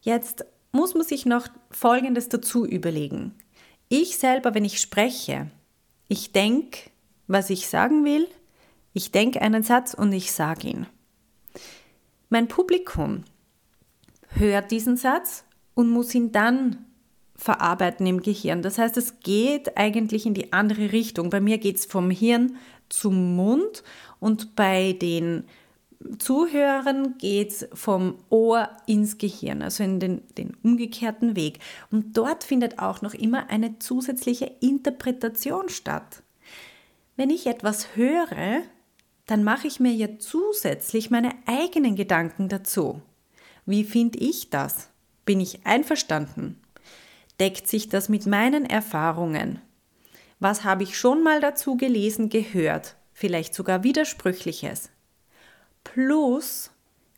Jetzt 0.00 0.44
muss 0.72 0.94
man 0.94 1.04
sich 1.04 1.26
noch 1.26 1.46
Folgendes 1.70 2.30
dazu 2.30 2.66
überlegen. 2.66 3.34
Ich 3.90 4.16
selber, 4.16 4.54
wenn 4.54 4.64
ich 4.64 4.80
spreche, 4.80 5.50
ich 6.08 6.32
denke, 6.32 6.90
was 7.32 7.50
ich 7.50 7.68
sagen 7.68 8.04
will, 8.04 8.28
ich 8.92 9.10
denke 9.10 9.40
einen 9.40 9.62
Satz 9.62 9.94
und 9.94 10.12
ich 10.12 10.32
sage 10.32 10.68
ihn. 10.68 10.86
Mein 12.28 12.48
Publikum 12.48 13.24
hört 14.28 14.70
diesen 14.70 14.96
Satz 14.96 15.44
und 15.74 15.90
muss 15.90 16.14
ihn 16.14 16.32
dann 16.32 16.84
verarbeiten 17.34 18.06
im 18.06 18.22
Gehirn. 18.22 18.62
Das 18.62 18.78
heißt, 18.78 18.96
es 18.96 19.20
geht 19.20 19.76
eigentlich 19.76 20.26
in 20.26 20.34
die 20.34 20.52
andere 20.52 20.92
Richtung. 20.92 21.30
Bei 21.30 21.40
mir 21.40 21.58
geht 21.58 21.76
es 21.76 21.86
vom 21.86 22.10
Hirn 22.10 22.56
zum 22.88 23.36
Mund 23.36 23.82
und 24.20 24.54
bei 24.54 24.92
den 24.92 25.44
Zuhörern 26.18 27.16
geht 27.18 27.50
es 27.50 27.68
vom 27.72 28.16
Ohr 28.28 28.68
ins 28.86 29.18
Gehirn, 29.18 29.62
also 29.62 29.82
in 29.82 30.00
den, 30.00 30.22
den 30.36 30.56
umgekehrten 30.62 31.36
Weg. 31.36 31.58
Und 31.90 32.16
dort 32.16 32.44
findet 32.44 32.78
auch 32.78 33.02
noch 33.02 33.14
immer 33.14 33.50
eine 33.50 33.78
zusätzliche 33.78 34.50
Interpretation 34.60 35.68
statt. 35.68 36.21
Wenn 37.16 37.30
ich 37.30 37.46
etwas 37.46 37.94
höre, 37.94 38.62
dann 39.26 39.44
mache 39.44 39.66
ich 39.66 39.80
mir 39.80 39.92
ja 39.92 40.18
zusätzlich 40.18 41.10
meine 41.10 41.32
eigenen 41.46 41.94
Gedanken 41.94 42.48
dazu. 42.48 43.02
Wie 43.66 43.84
finde 43.84 44.18
ich 44.18 44.50
das? 44.50 44.88
Bin 45.24 45.40
ich 45.40 45.66
einverstanden? 45.66 46.60
Deckt 47.38 47.68
sich 47.68 47.88
das 47.88 48.08
mit 48.08 48.26
meinen 48.26 48.64
Erfahrungen? 48.64 49.60
Was 50.40 50.64
habe 50.64 50.82
ich 50.82 50.98
schon 50.98 51.22
mal 51.22 51.40
dazu 51.40 51.76
gelesen, 51.76 52.28
gehört? 52.28 52.96
Vielleicht 53.12 53.54
sogar 53.54 53.84
widersprüchliches. 53.84 54.90
Plus 55.84 56.70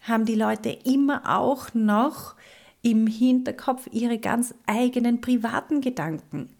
haben 0.02 0.26
die 0.26 0.34
Leute 0.34 0.70
immer 0.70 1.38
auch 1.38 1.72
noch 1.72 2.34
im 2.82 3.06
Hinterkopf 3.06 3.88
ihre 3.92 4.18
ganz 4.18 4.54
eigenen 4.66 5.20
privaten 5.20 5.80
Gedanken. 5.80 6.54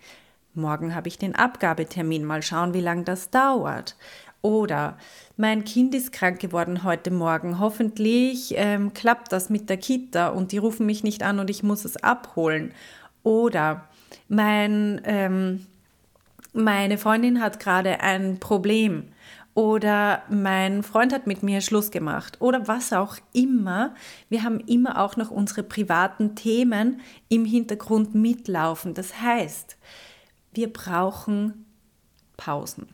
Morgen 0.55 0.95
habe 0.95 1.09
ich 1.09 1.19
den 1.19 1.35
Abgabetermin, 1.35 2.25
mal 2.25 2.43
schauen, 2.43 2.75
wie 2.75 2.81
lange 2.81 3.05
das 3.05 3.31
dauert. 3.31 3.97
Oder 4.41 4.99
mein 5.37 5.65
Kind 5.65 5.95
ist 5.95 6.13
krank 6.13 6.39
geworden 6.39 6.85
heute 6.85 7.11
Morgen. 7.11 7.59
Hoffentlich 7.59 8.55
ähm, 8.57 8.93
klappt 8.93 9.33
das 9.33 9.51
mit 9.51 9.69
der 9.69 9.79
Kita 9.79 10.29
und 10.29 10.53
die 10.53 10.59
rufen 10.59 10.87
mich 10.87 11.03
nicht 11.03 11.23
an 11.23 11.39
und 11.39 11.51
ich 11.51 11.63
muss 11.63 11.85
es 11.85 11.97
abholen. 11.97 12.73
Oder 13.23 13.89
mein, 14.29 15.01
ähm, 15.05 15.67
meine 16.53 16.99
Freundin 16.99 17.41
hat 17.41 17.59
gerade 17.59 18.01
ein 18.01 18.39
Problem 18.39 19.05
oder 19.55 20.23
mein 20.29 20.83
Freund 20.83 21.13
hat 21.13 21.27
mit 21.27 21.43
mir 21.43 21.61
Schluss 21.61 21.91
gemacht 21.91 22.41
oder 22.41 22.67
was 22.69 22.93
auch 22.93 23.17
immer. 23.33 23.95
Wir 24.29 24.43
haben 24.43 24.61
immer 24.61 25.01
auch 25.01 25.17
noch 25.17 25.31
unsere 25.31 25.63
privaten 25.63 26.35
Themen 26.35 27.01
im 27.29 27.45
Hintergrund 27.45 28.15
mitlaufen. 28.15 28.95
Das 28.95 29.21
heißt, 29.21 29.79
wir 30.55 30.73
brauchen 30.73 31.67
Pausen. 32.37 32.89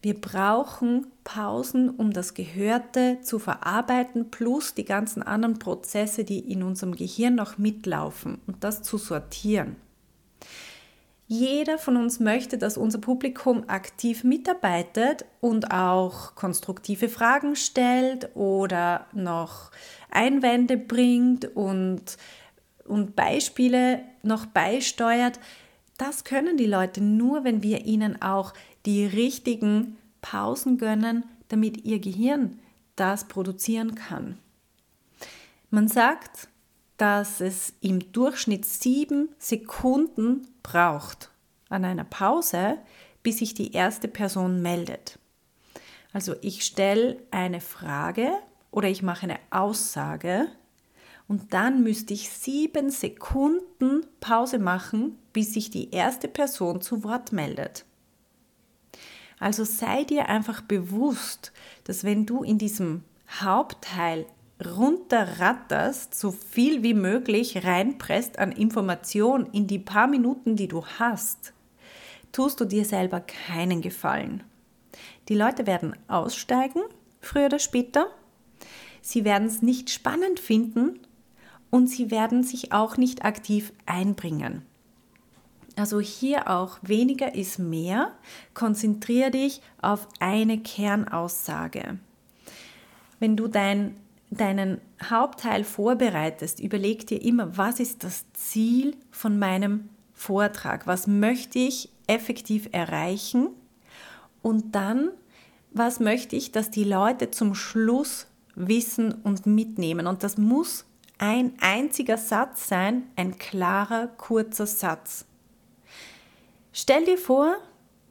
Wir 0.00 0.20
brauchen 0.20 1.08
Pausen, 1.24 1.90
um 1.90 2.12
das 2.12 2.34
Gehörte 2.34 3.18
zu 3.22 3.40
verarbeiten, 3.40 4.30
plus 4.30 4.74
die 4.74 4.84
ganzen 4.84 5.22
anderen 5.22 5.58
Prozesse, 5.58 6.22
die 6.22 6.38
in 6.38 6.62
unserem 6.62 6.94
Gehirn 6.94 7.34
noch 7.34 7.58
mitlaufen 7.58 8.40
und 8.46 8.62
das 8.62 8.82
zu 8.82 8.96
sortieren. 8.96 9.76
Jeder 11.30 11.76
von 11.76 11.98
uns 11.98 12.20
möchte, 12.20 12.56
dass 12.56 12.78
unser 12.78 13.00
Publikum 13.00 13.64
aktiv 13.66 14.24
mitarbeitet 14.24 15.26
und 15.40 15.72
auch 15.72 16.34
konstruktive 16.36 17.10
Fragen 17.10 17.54
stellt 17.54 18.34
oder 18.34 19.06
noch 19.12 19.70
Einwände 20.10 20.78
bringt 20.78 21.44
und, 21.54 22.16
und 22.86 23.14
Beispiele 23.14 24.00
noch 24.22 24.46
beisteuert. 24.46 25.38
Das 25.98 26.24
können 26.24 26.56
die 26.56 26.66
Leute 26.66 27.02
nur, 27.02 27.44
wenn 27.44 27.62
wir 27.62 27.84
ihnen 27.84 28.22
auch 28.22 28.54
die 28.86 29.04
richtigen 29.04 29.98
Pausen 30.22 30.78
gönnen, 30.78 31.24
damit 31.48 31.84
ihr 31.84 31.98
Gehirn 31.98 32.58
das 32.96 33.26
produzieren 33.26 33.94
kann. 33.94 34.38
Man 35.70 35.88
sagt, 35.88 36.48
dass 36.96 37.40
es 37.40 37.74
im 37.80 38.12
Durchschnitt 38.12 38.64
sieben 38.64 39.28
Sekunden 39.38 40.48
braucht 40.62 41.30
an 41.68 41.84
einer 41.84 42.04
Pause, 42.04 42.78
bis 43.22 43.38
sich 43.38 43.54
die 43.54 43.72
erste 43.72 44.08
Person 44.08 44.62
meldet. 44.62 45.18
Also 46.12 46.34
ich 46.42 46.64
stelle 46.64 47.20
eine 47.30 47.60
Frage 47.60 48.30
oder 48.70 48.88
ich 48.88 49.02
mache 49.02 49.24
eine 49.24 49.38
Aussage 49.50 50.46
und 51.28 51.52
dann 51.52 51.82
müsste 51.82 52.14
ich 52.14 52.30
sieben 52.30 52.90
Sekunden 52.90 54.06
Pause 54.18 54.58
machen, 54.58 55.18
bis 55.34 55.52
sich 55.52 55.70
die 55.70 55.90
erste 55.90 56.26
Person 56.26 56.80
zu 56.80 57.04
Wort 57.04 57.32
meldet. 57.32 57.84
Also 59.38 59.62
sei 59.62 60.04
dir 60.04 60.28
einfach 60.28 60.62
bewusst, 60.62 61.52
dass 61.84 62.02
wenn 62.02 62.26
du 62.26 62.42
in 62.42 62.58
diesem 62.58 63.04
Hauptteil 63.40 64.26
runterratterst, 64.64 66.18
so 66.18 66.32
viel 66.32 66.82
wie 66.82 66.94
möglich 66.94 67.62
reinpresst 67.64 68.38
an 68.38 68.50
Information 68.50 69.46
in 69.52 69.68
die 69.68 69.78
paar 69.78 70.08
Minuten, 70.08 70.56
die 70.56 70.66
du 70.66 70.84
hast, 70.84 71.52
tust 72.32 72.58
du 72.58 72.64
dir 72.64 72.84
selber 72.84 73.20
keinen 73.20 73.82
Gefallen. 73.82 74.42
Die 75.28 75.36
Leute 75.36 75.66
werden 75.66 75.94
aussteigen, 76.08 76.82
früher 77.20 77.46
oder 77.46 77.58
später. 77.58 78.08
Sie 79.02 79.24
werden 79.24 79.46
es 79.46 79.62
nicht 79.62 79.90
spannend 79.90 80.40
finden 80.40 80.98
und 81.70 81.88
sie 81.88 82.10
werden 82.10 82.42
sich 82.42 82.72
auch 82.72 82.96
nicht 82.96 83.24
aktiv 83.24 83.72
einbringen. 83.86 84.62
Also 85.76 86.00
hier 86.00 86.50
auch 86.50 86.78
weniger 86.82 87.34
ist 87.34 87.58
mehr. 87.58 88.12
Konzentriere 88.54 89.30
dich 89.30 89.62
auf 89.80 90.08
eine 90.18 90.58
Kernaussage. 90.58 91.98
Wenn 93.20 93.36
du 93.36 93.46
dein 93.46 93.96
deinen 94.30 94.80
Hauptteil 95.02 95.64
vorbereitest, 95.64 96.60
überleg 96.60 97.06
dir 97.06 97.22
immer, 97.22 97.56
was 97.56 97.80
ist 97.80 98.04
das 98.04 98.26
Ziel 98.32 98.96
von 99.10 99.38
meinem 99.38 99.88
Vortrag? 100.12 100.86
Was 100.86 101.06
möchte 101.06 101.58
ich 101.58 101.90
effektiv 102.06 102.68
erreichen? 102.72 103.48
Und 104.42 104.74
dann, 104.74 105.10
was 105.70 106.00
möchte 106.00 106.36
ich, 106.36 106.52
dass 106.52 106.70
die 106.70 106.84
Leute 106.84 107.30
zum 107.30 107.54
Schluss 107.54 108.26
wissen 108.54 109.12
und 109.12 109.46
mitnehmen? 109.46 110.06
Und 110.06 110.22
das 110.22 110.36
muss 110.36 110.84
ein 111.18 111.52
einziger 111.60 112.16
Satz 112.16 112.68
sein, 112.68 113.04
ein 113.16 113.38
klarer, 113.38 114.06
kurzer 114.06 114.66
Satz. 114.66 115.26
Stell 116.72 117.04
dir 117.04 117.18
vor, 117.18 117.56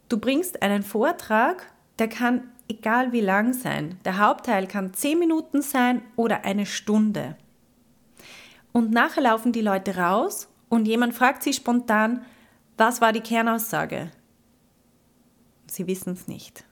du 0.09 0.19
bringst 0.19 0.61
einen 0.61 0.83
Vortrag, 0.83 1.71
der 1.99 2.09
kann 2.09 2.51
egal 2.67 3.13
wie 3.13 3.21
lang 3.21 3.53
sein. 3.53 3.99
Der 4.03 4.17
Hauptteil 4.17 4.67
kann 4.67 4.93
10 4.93 5.17
Minuten 5.17 5.61
sein 5.61 6.01
oder 6.15 6.43
eine 6.43 6.65
Stunde. 6.65 7.37
Und 8.73 8.91
nachher 8.91 9.21
laufen 9.21 9.53
die 9.53 9.61
Leute 9.61 9.95
raus 9.95 10.49
und 10.69 10.85
jemand 10.85 11.15
fragt 11.15 11.43
sie 11.43 11.53
spontan, 11.53 12.25
was 12.75 13.01
war 13.01 13.13
die 13.13 13.21
Kernaussage? 13.21 14.11
Sie 15.65 15.87
wissen 15.87 16.13
es 16.13 16.27
nicht. 16.27 16.65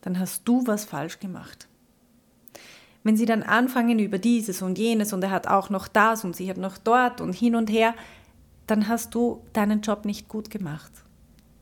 Dann 0.00 0.18
hast 0.18 0.48
du 0.48 0.66
was 0.66 0.84
falsch 0.84 1.20
gemacht. 1.20 1.68
Wenn 3.04 3.16
sie 3.16 3.26
dann 3.26 3.42
anfangen 3.42 3.98
über 3.98 4.18
dieses 4.18 4.62
und 4.62 4.78
jenes 4.78 5.12
und 5.12 5.22
er 5.24 5.30
hat 5.30 5.48
auch 5.48 5.70
noch 5.70 5.88
das 5.88 6.24
und 6.24 6.36
sie 6.36 6.48
hat 6.48 6.56
noch 6.56 6.78
dort 6.78 7.20
und 7.20 7.32
hin 7.32 7.56
und 7.56 7.70
her, 7.70 7.94
dann 8.66 8.88
hast 8.88 9.14
du 9.14 9.42
deinen 9.52 9.80
Job 9.80 10.04
nicht 10.04 10.28
gut 10.28 10.50
gemacht. 10.50 10.92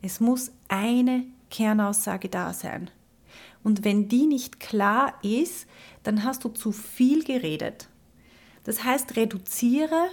Es 0.01 0.19
muss 0.19 0.51
eine 0.67 1.25
Kernaussage 1.49 2.29
da 2.29 2.53
sein. 2.53 2.89
Und 3.63 3.83
wenn 3.83 4.07
die 4.07 4.25
nicht 4.25 4.59
klar 4.59 5.13
ist, 5.23 5.67
dann 6.03 6.23
hast 6.23 6.43
du 6.43 6.49
zu 6.49 6.71
viel 6.71 7.23
geredet. 7.23 7.87
Das 8.63 8.83
heißt, 8.83 9.15
reduziere, 9.15 10.07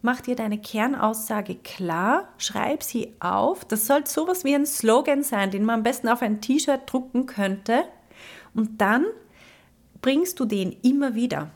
mach 0.00 0.20
dir 0.20 0.36
deine 0.36 0.58
Kernaussage 0.58 1.56
klar, 1.56 2.28
schreib 2.38 2.82
sie 2.82 3.12
auf. 3.20 3.64
Das 3.64 3.86
soll 3.86 4.06
sowas 4.06 4.44
wie 4.44 4.54
ein 4.54 4.66
Slogan 4.66 5.22
sein, 5.22 5.50
den 5.50 5.64
man 5.64 5.76
am 5.76 5.82
besten 5.82 6.08
auf 6.08 6.22
ein 6.22 6.40
T-Shirt 6.40 6.80
drucken 6.86 7.26
könnte. 7.26 7.84
Und 8.54 8.80
dann 8.80 9.04
bringst 10.02 10.38
du 10.38 10.44
den 10.44 10.76
immer 10.82 11.14
wieder. 11.14 11.50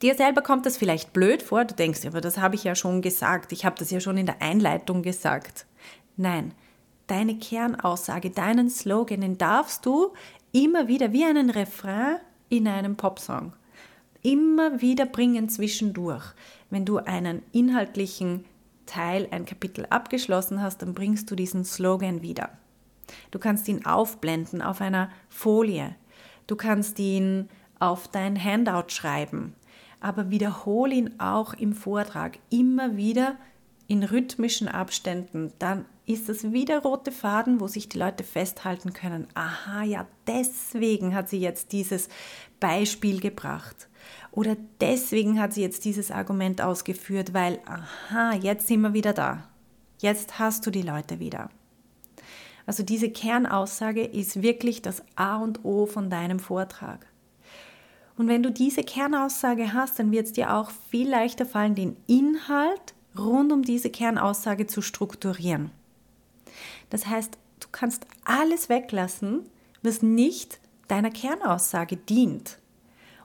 Dir 0.00 0.14
selber 0.14 0.42
kommt 0.42 0.64
das 0.66 0.76
vielleicht 0.76 1.12
blöd 1.12 1.42
vor, 1.42 1.64
du 1.64 1.74
denkst, 1.74 2.06
aber 2.06 2.20
das 2.20 2.38
habe 2.38 2.54
ich 2.54 2.64
ja 2.64 2.74
schon 2.74 3.02
gesagt, 3.02 3.52
ich 3.52 3.64
habe 3.64 3.76
das 3.78 3.90
ja 3.90 4.00
schon 4.00 4.16
in 4.16 4.26
der 4.26 4.40
Einleitung 4.40 5.02
gesagt. 5.02 5.66
Nein, 6.16 6.52
deine 7.06 7.36
Kernaussage, 7.38 8.30
deinen 8.30 8.70
Slogan, 8.70 9.20
den 9.20 9.38
darfst 9.38 9.84
du 9.84 10.12
immer 10.52 10.88
wieder 10.88 11.12
wie 11.12 11.24
einen 11.24 11.50
Refrain 11.50 12.16
in 12.48 12.68
einem 12.68 12.96
Popsong 12.96 13.52
immer 14.26 14.80
wieder 14.80 15.06
bringen 15.06 15.48
zwischendurch. 15.48 16.24
Wenn 16.68 16.84
du 16.84 16.98
einen 16.98 17.42
inhaltlichen 17.52 18.44
Teil, 18.84 19.28
ein 19.30 19.46
Kapitel 19.46 19.86
abgeschlossen 19.88 20.60
hast, 20.60 20.82
dann 20.82 20.94
bringst 20.94 21.30
du 21.30 21.36
diesen 21.36 21.64
Slogan 21.64 22.22
wieder. 22.22 22.50
Du 23.30 23.38
kannst 23.38 23.68
ihn 23.68 23.86
aufblenden 23.86 24.62
auf 24.62 24.80
einer 24.80 25.10
Folie. 25.28 25.94
Du 26.46 26.56
kannst 26.56 26.98
ihn 26.98 27.48
auf 27.78 28.08
dein 28.08 28.42
Handout 28.42 28.88
schreiben. 28.88 29.54
Aber 30.00 30.30
wiederhole 30.30 30.94
ihn 30.94 31.20
auch 31.20 31.54
im 31.54 31.72
Vortrag 31.72 32.38
immer 32.50 32.96
wieder 32.96 33.36
in 33.88 34.02
rhythmischen 34.02 34.68
Abständen. 34.68 35.52
Dann 35.58 35.84
ist 36.06 36.28
es 36.28 36.52
wie 36.52 36.64
der 36.64 36.80
rote 36.80 37.12
Faden, 37.12 37.60
wo 37.60 37.66
sich 37.66 37.88
die 37.88 37.98
Leute 37.98 38.22
festhalten 38.24 38.92
können. 38.92 39.26
Aha, 39.34 39.82
ja, 39.82 40.06
deswegen 40.26 41.14
hat 41.14 41.28
sie 41.28 41.40
jetzt 41.40 41.72
dieses 41.72 42.08
Beispiel 42.60 43.20
gebracht. 43.20 43.88
Oder 44.30 44.56
deswegen 44.80 45.40
hat 45.40 45.52
sie 45.52 45.62
jetzt 45.62 45.84
dieses 45.84 46.10
Argument 46.10 46.60
ausgeführt, 46.60 47.34
weil, 47.34 47.58
aha, 47.64 48.34
jetzt 48.34 48.68
sind 48.68 48.82
wir 48.82 48.92
wieder 48.92 49.12
da. 49.12 49.48
Jetzt 49.98 50.38
hast 50.38 50.66
du 50.66 50.70
die 50.70 50.82
Leute 50.82 51.18
wieder. 51.18 51.48
Also 52.66 52.82
diese 52.82 53.10
Kernaussage 53.10 54.04
ist 54.04 54.42
wirklich 54.42 54.82
das 54.82 55.02
A 55.14 55.36
und 55.36 55.64
O 55.64 55.86
von 55.86 56.10
deinem 56.10 56.40
Vortrag. 56.40 57.06
Und 58.18 58.28
wenn 58.28 58.42
du 58.42 58.50
diese 58.50 58.82
Kernaussage 58.82 59.72
hast, 59.72 59.98
dann 59.98 60.10
wird 60.10 60.26
es 60.26 60.32
dir 60.32 60.54
auch 60.54 60.70
viel 60.90 61.08
leichter 61.08 61.46
fallen, 61.46 61.74
den 61.74 61.96
Inhalt 62.06 62.94
rund 63.16 63.52
um 63.52 63.62
diese 63.62 63.90
Kernaussage 63.90 64.66
zu 64.66 64.82
strukturieren. 64.82 65.70
Das 66.90 67.06
heißt, 67.06 67.38
du 67.60 67.68
kannst 67.72 68.06
alles 68.24 68.68
weglassen, 68.68 69.42
was 69.82 70.02
nicht 70.02 70.58
deiner 70.88 71.10
Kernaussage 71.10 71.96
dient. 71.96 72.58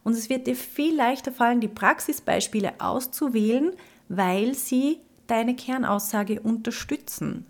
Und 0.03 0.13
es 0.13 0.29
wird 0.29 0.47
dir 0.47 0.55
viel 0.55 0.95
leichter 0.95 1.31
fallen, 1.31 1.61
die 1.61 1.67
Praxisbeispiele 1.67 2.73
auszuwählen, 2.79 3.73
weil 4.09 4.55
sie 4.55 4.99
deine 5.27 5.55
Kernaussage 5.55 6.41
unterstützen. 6.41 7.45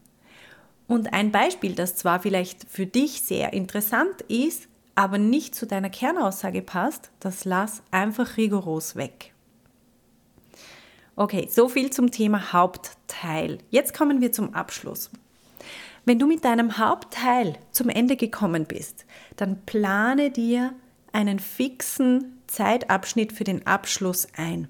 Und 0.87 1.13
ein 1.13 1.31
Beispiel, 1.31 1.75
das 1.75 1.95
zwar 1.95 2.19
vielleicht 2.19 2.65
für 2.69 2.85
dich 2.85 3.21
sehr 3.21 3.53
interessant 3.53 4.21
ist, 4.27 4.67
aber 4.95 5.17
nicht 5.17 5.55
zu 5.55 5.65
deiner 5.65 5.89
Kernaussage 5.89 6.61
passt, 6.61 7.11
das 7.19 7.45
lass 7.45 7.81
einfach 7.91 8.37
rigoros 8.37 8.95
weg. 8.95 9.33
Okay, 11.15 11.47
so 11.49 11.69
viel 11.69 11.91
zum 11.91 12.11
Thema 12.11 12.53
Hauptteil. 12.53 13.59
Jetzt 13.69 13.93
kommen 13.93 14.21
wir 14.21 14.31
zum 14.31 14.53
Abschluss. 14.53 15.09
Wenn 16.05 16.19
du 16.19 16.25
mit 16.25 16.43
deinem 16.43 16.77
Hauptteil 16.77 17.57
zum 17.71 17.89
Ende 17.89 18.15
gekommen 18.15 18.65
bist, 18.65 19.05
dann 19.35 19.61
plane 19.65 20.31
dir 20.31 20.73
einen 21.13 21.39
fixen 21.39 22.41
Zeitabschnitt 22.47 23.33
für 23.33 23.43
den 23.43 23.67
Abschluss 23.67 24.27
ein. 24.35 24.67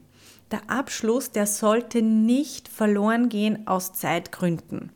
Der 0.51 0.69
Abschluss, 0.69 1.31
der 1.31 1.47
sollte 1.47 2.01
nicht 2.01 2.67
verloren 2.67 3.29
gehen 3.29 3.65
aus 3.67 3.93
Zeitgründen. 3.93 4.91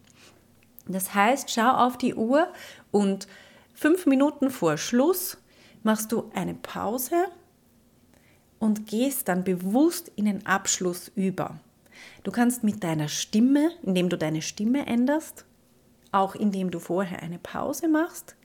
Das 0.87 1.13
heißt, 1.13 1.49
schau 1.49 1.69
auf 1.69 1.97
die 1.97 2.15
Uhr 2.15 2.47
und 2.91 3.27
fünf 3.73 4.05
Minuten 4.05 4.49
vor 4.49 4.77
Schluss 4.77 5.37
machst 5.83 6.11
du 6.11 6.31
eine 6.33 6.53
Pause 6.53 7.25
und 8.59 8.87
gehst 8.87 9.27
dann 9.27 9.43
bewusst 9.43 10.11
in 10.15 10.25
den 10.25 10.45
Abschluss 10.45 11.11
über. 11.15 11.59
Du 12.23 12.31
kannst 12.31 12.63
mit 12.63 12.83
deiner 12.83 13.07
Stimme, 13.07 13.71
indem 13.83 14.09
du 14.09 14.17
deine 14.17 14.41
Stimme 14.41 14.85
änderst, 14.85 15.45
auch 16.11 16.35
indem 16.35 16.71
du 16.71 16.79
vorher 16.79 17.21
eine 17.21 17.39
Pause 17.39 17.87
machst, 17.87 18.35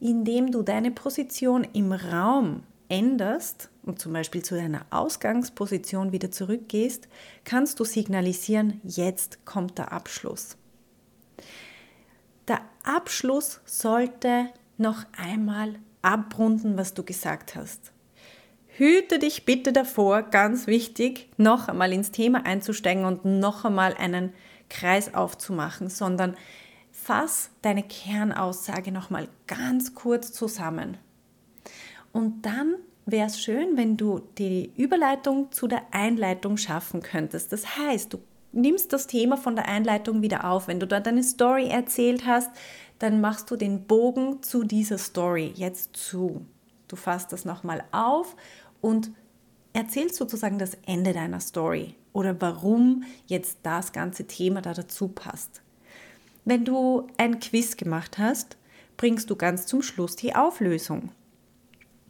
indem 0.00 0.52
du 0.52 0.62
deine 0.62 0.90
Position 0.90 1.66
im 1.72 1.92
Raum 1.92 2.62
änderst 2.88 3.70
und 3.82 3.98
zum 3.98 4.12
Beispiel 4.12 4.42
zu 4.42 4.54
deiner 4.54 4.84
Ausgangsposition 4.90 6.12
wieder 6.12 6.30
zurückgehst, 6.30 7.08
kannst 7.44 7.80
du 7.80 7.84
signalisieren, 7.84 8.80
jetzt 8.84 9.44
kommt 9.44 9.78
der 9.78 9.92
Abschluss. 9.92 10.56
Der 12.50 12.62
Abschluss 12.82 13.60
sollte 13.64 14.48
noch 14.76 15.04
einmal 15.16 15.76
abrunden, 16.02 16.76
was 16.76 16.94
du 16.94 17.04
gesagt 17.04 17.54
hast. 17.54 17.92
Hüte 18.66 19.20
dich 19.20 19.44
bitte 19.44 19.72
davor, 19.72 20.22
ganz 20.22 20.66
wichtig, 20.66 21.28
noch 21.36 21.68
einmal 21.68 21.92
ins 21.92 22.10
Thema 22.10 22.44
einzusteigen 22.44 23.04
und 23.04 23.24
noch 23.24 23.64
einmal 23.64 23.94
einen 23.94 24.32
Kreis 24.68 25.14
aufzumachen, 25.14 25.90
sondern 25.90 26.36
fass 26.90 27.50
deine 27.62 27.84
Kernaussage 27.84 28.90
noch 28.90 29.10
mal 29.10 29.28
ganz 29.46 29.94
kurz 29.94 30.32
zusammen. 30.32 30.98
Und 32.10 32.46
dann 32.46 32.74
wäre 33.06 33.28
es 33.28 33.40
schön, 33.40 33.76
wenn 33.76 33.96
du 33.96 34.26
die 34.38 34.72
Überleitung 34.76 35.52
zu 35.52 35.68
der 35.68 35.82
Einleitung 35.92 36.56
schaffen 36.56 37.00
könntest. 37.00 37.52
Das 37.52 37.76
heißt, 37.76 38.12
du 38.12 38.18
nimmst 38.52 38.92
das 38.92 39.06
Thema 39.06 39.36
von 39.36 39.56
der 39.56 39.68
Einleitung 39.68 40.22
wieder 40.22 40.44
auf. 40.44 40.68
Wenn 40.68 40.80
du 40.80 40.86
dort 40.86 41.06
eine 41.06 41.22
Story 41.22 41.68
erzählt 41.68 42.26
hast, 42.26 42.50
dann 42.98 43.20
machst 43.20 43.50
du 43.50 43.56
den 43.56 43.86
Bogen 43.86 44.42
zu 44.42 44.64
dieser 44.64 44.98
Story 44.98 45.52
jetzt 45.56 45.96
zu. 45.96 46.44
Du 46.88 46.96
fasst 46.96 47.32
das 47.32 47.44
nochmal 47.44 47.84
auf 47.92 48.36
und 48.80 49.10
erzählst 49.72 50.16
sozusagen 50.16 50.58
das 50.58 50.76
Ende 50.86 51.12
deiner 51.12 51.40
Story 51.40 51.94
oder 52.12 52.40
warum 52.40 53.04
jetzt 53.26 53.58
das 53.62 53.92
ganze 53.92 54.26
Thema 54.26 54.60
da 54.60 54.74
dazu 54.74 55.08
passt. 55.08 55.62
Wenn 56.44 56.64
du 56.64 57.06
ein 57.16 57.38
Quiz 57.38 57.76
gemacht 57.76 58.18
hast, 58.18 58.56
bringst 58.96 59.30
du 59.30 59.36
ganz 59.36 59.66
zum 59.66 59.82
Schluss 59.82 60.16
die 60.16 60.34
Auflösung. 60.34 61.10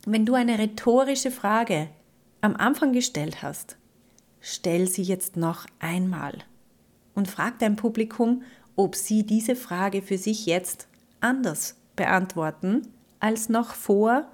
Wenn 0.07 0.24
du 0.24 0.35
eine 0.35 0.59
rhetorische 0.59 1.31
Frage 1.31 1.88
am 2.40 2.57
Anfang 2.57 2.92
gestellt 2.92 3.42
hast, 3.42 3.76
stell 4.40 4.88
sie 4.88 5.03
jetzt 5.03 5.37
noch 5.37 5.66
einmal 5.79 6.38
und 7.14 7.29
frag 7.29 7.59
dein 7.59 7.76
Publikum, 7.76 8.42
ob 8.76 8.96
sie 8.96 9.24
diese 9.24 9.57
Frage 9.57 10.03
für 10.03 10.18
sich 10.18 10.46
jetzt 10.46 10.88
anders 11.20 11.76
beantworten 11.96 12.88
als 13.20 13.48
noch 13.48 13.74
vor 13.74 14.26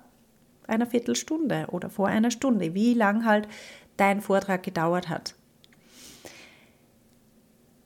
einer 0.69 0.87
Viertelstunde 0.87 1.67
oder 1.71 1.91
vor 1.91 2.09
einer 2.09 2.31
Stunde, 2.31 2.75
wie 2.75 2.95
lang 2.95 3.25
halt 3.25 3.49
dein 3.97 4.21
Vortrag 4.21 4.63
gedauert 4.63 5.09
hat. 5.09 5.35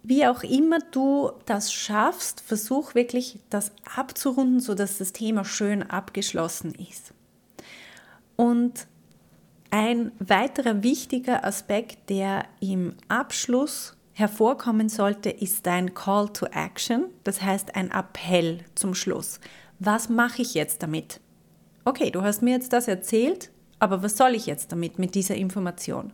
Wie 0.02 0.26
auch 0.26 0.42
immer 0.42 0.78
du 0.78 1.30
das 1.44 1.72
schaffst, 1.72 2.40
versuch 2.40 2.94
wirklich 2.94 3.38
das 3.50 3.72
abzurunden, 3.94 4.60
sodass 4.60 4.98
das 4.98 5.12
Thema 5.12 5.44
schön 5.44 5.82
abgeschlossen 5.82 6.74
ist. 6.74 7.12
Und 8.36 8.86
ein 9.70 10.12
weiterer 10.18 10.82
wichtiger 10.82 11.44
Aspekt, 11.44 12.10
der 12.10 12.44
im 12.60 12.94
Abschluss 13.08 13.96
hervorkommen 14.12 14.88
sollte, 14.88 15.30
ist 15.30 15.66
dein 15.66 15.94
Call 15.94 16.28
to 16.28 16.46
Action, 16.46 17.06
das 17.24 17.40
heißt 17.42 17.74
ein 17.76 17.90
Appell 17.90 18.58
zum 18.74 18.94
Schluss. 18.94 19.40
Was 19.78 20.08
mache 20.08 20.42
ich 20.42 20.54
jetzt 20.54 20.82
damit? 20.82 21.20
Okay, 21.84 22.10
du 22.10 22.22
hast 22.22 22.42
mir 22.42 22.54
jetzt 22.54 22.72
das 22.72 22.88
erzählt, 22.88 23.50
aber 23.78 24.02
was 24.02 24.16
soll 24.16 24.34
ich 24.34 24.46
jetzt 24.46 24.72
damit, 24.72 24.98
mit 24.98 25.14
dieser 25.14 25.36
Information? 25.36 26.12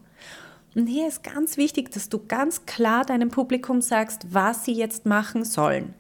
Und 0.75 0.87
hier 0.87 1.09
ist 1.09 1.25
ganz 1.25 1.57
wichtig, 1.57 1.91
dass 1.91 2.09
du 2.09 2.25
ganz 2.27 2.67
klar 2.67 3.05
deinem 3.05 3.31
Publikum 3.31 3.81
sagst, 3.81 4.27
was 4.33 4.65
sie 4.65 4.75
jetzt 4.75 5.07
machen 5.07 5.45
sollen. 5.45 5.95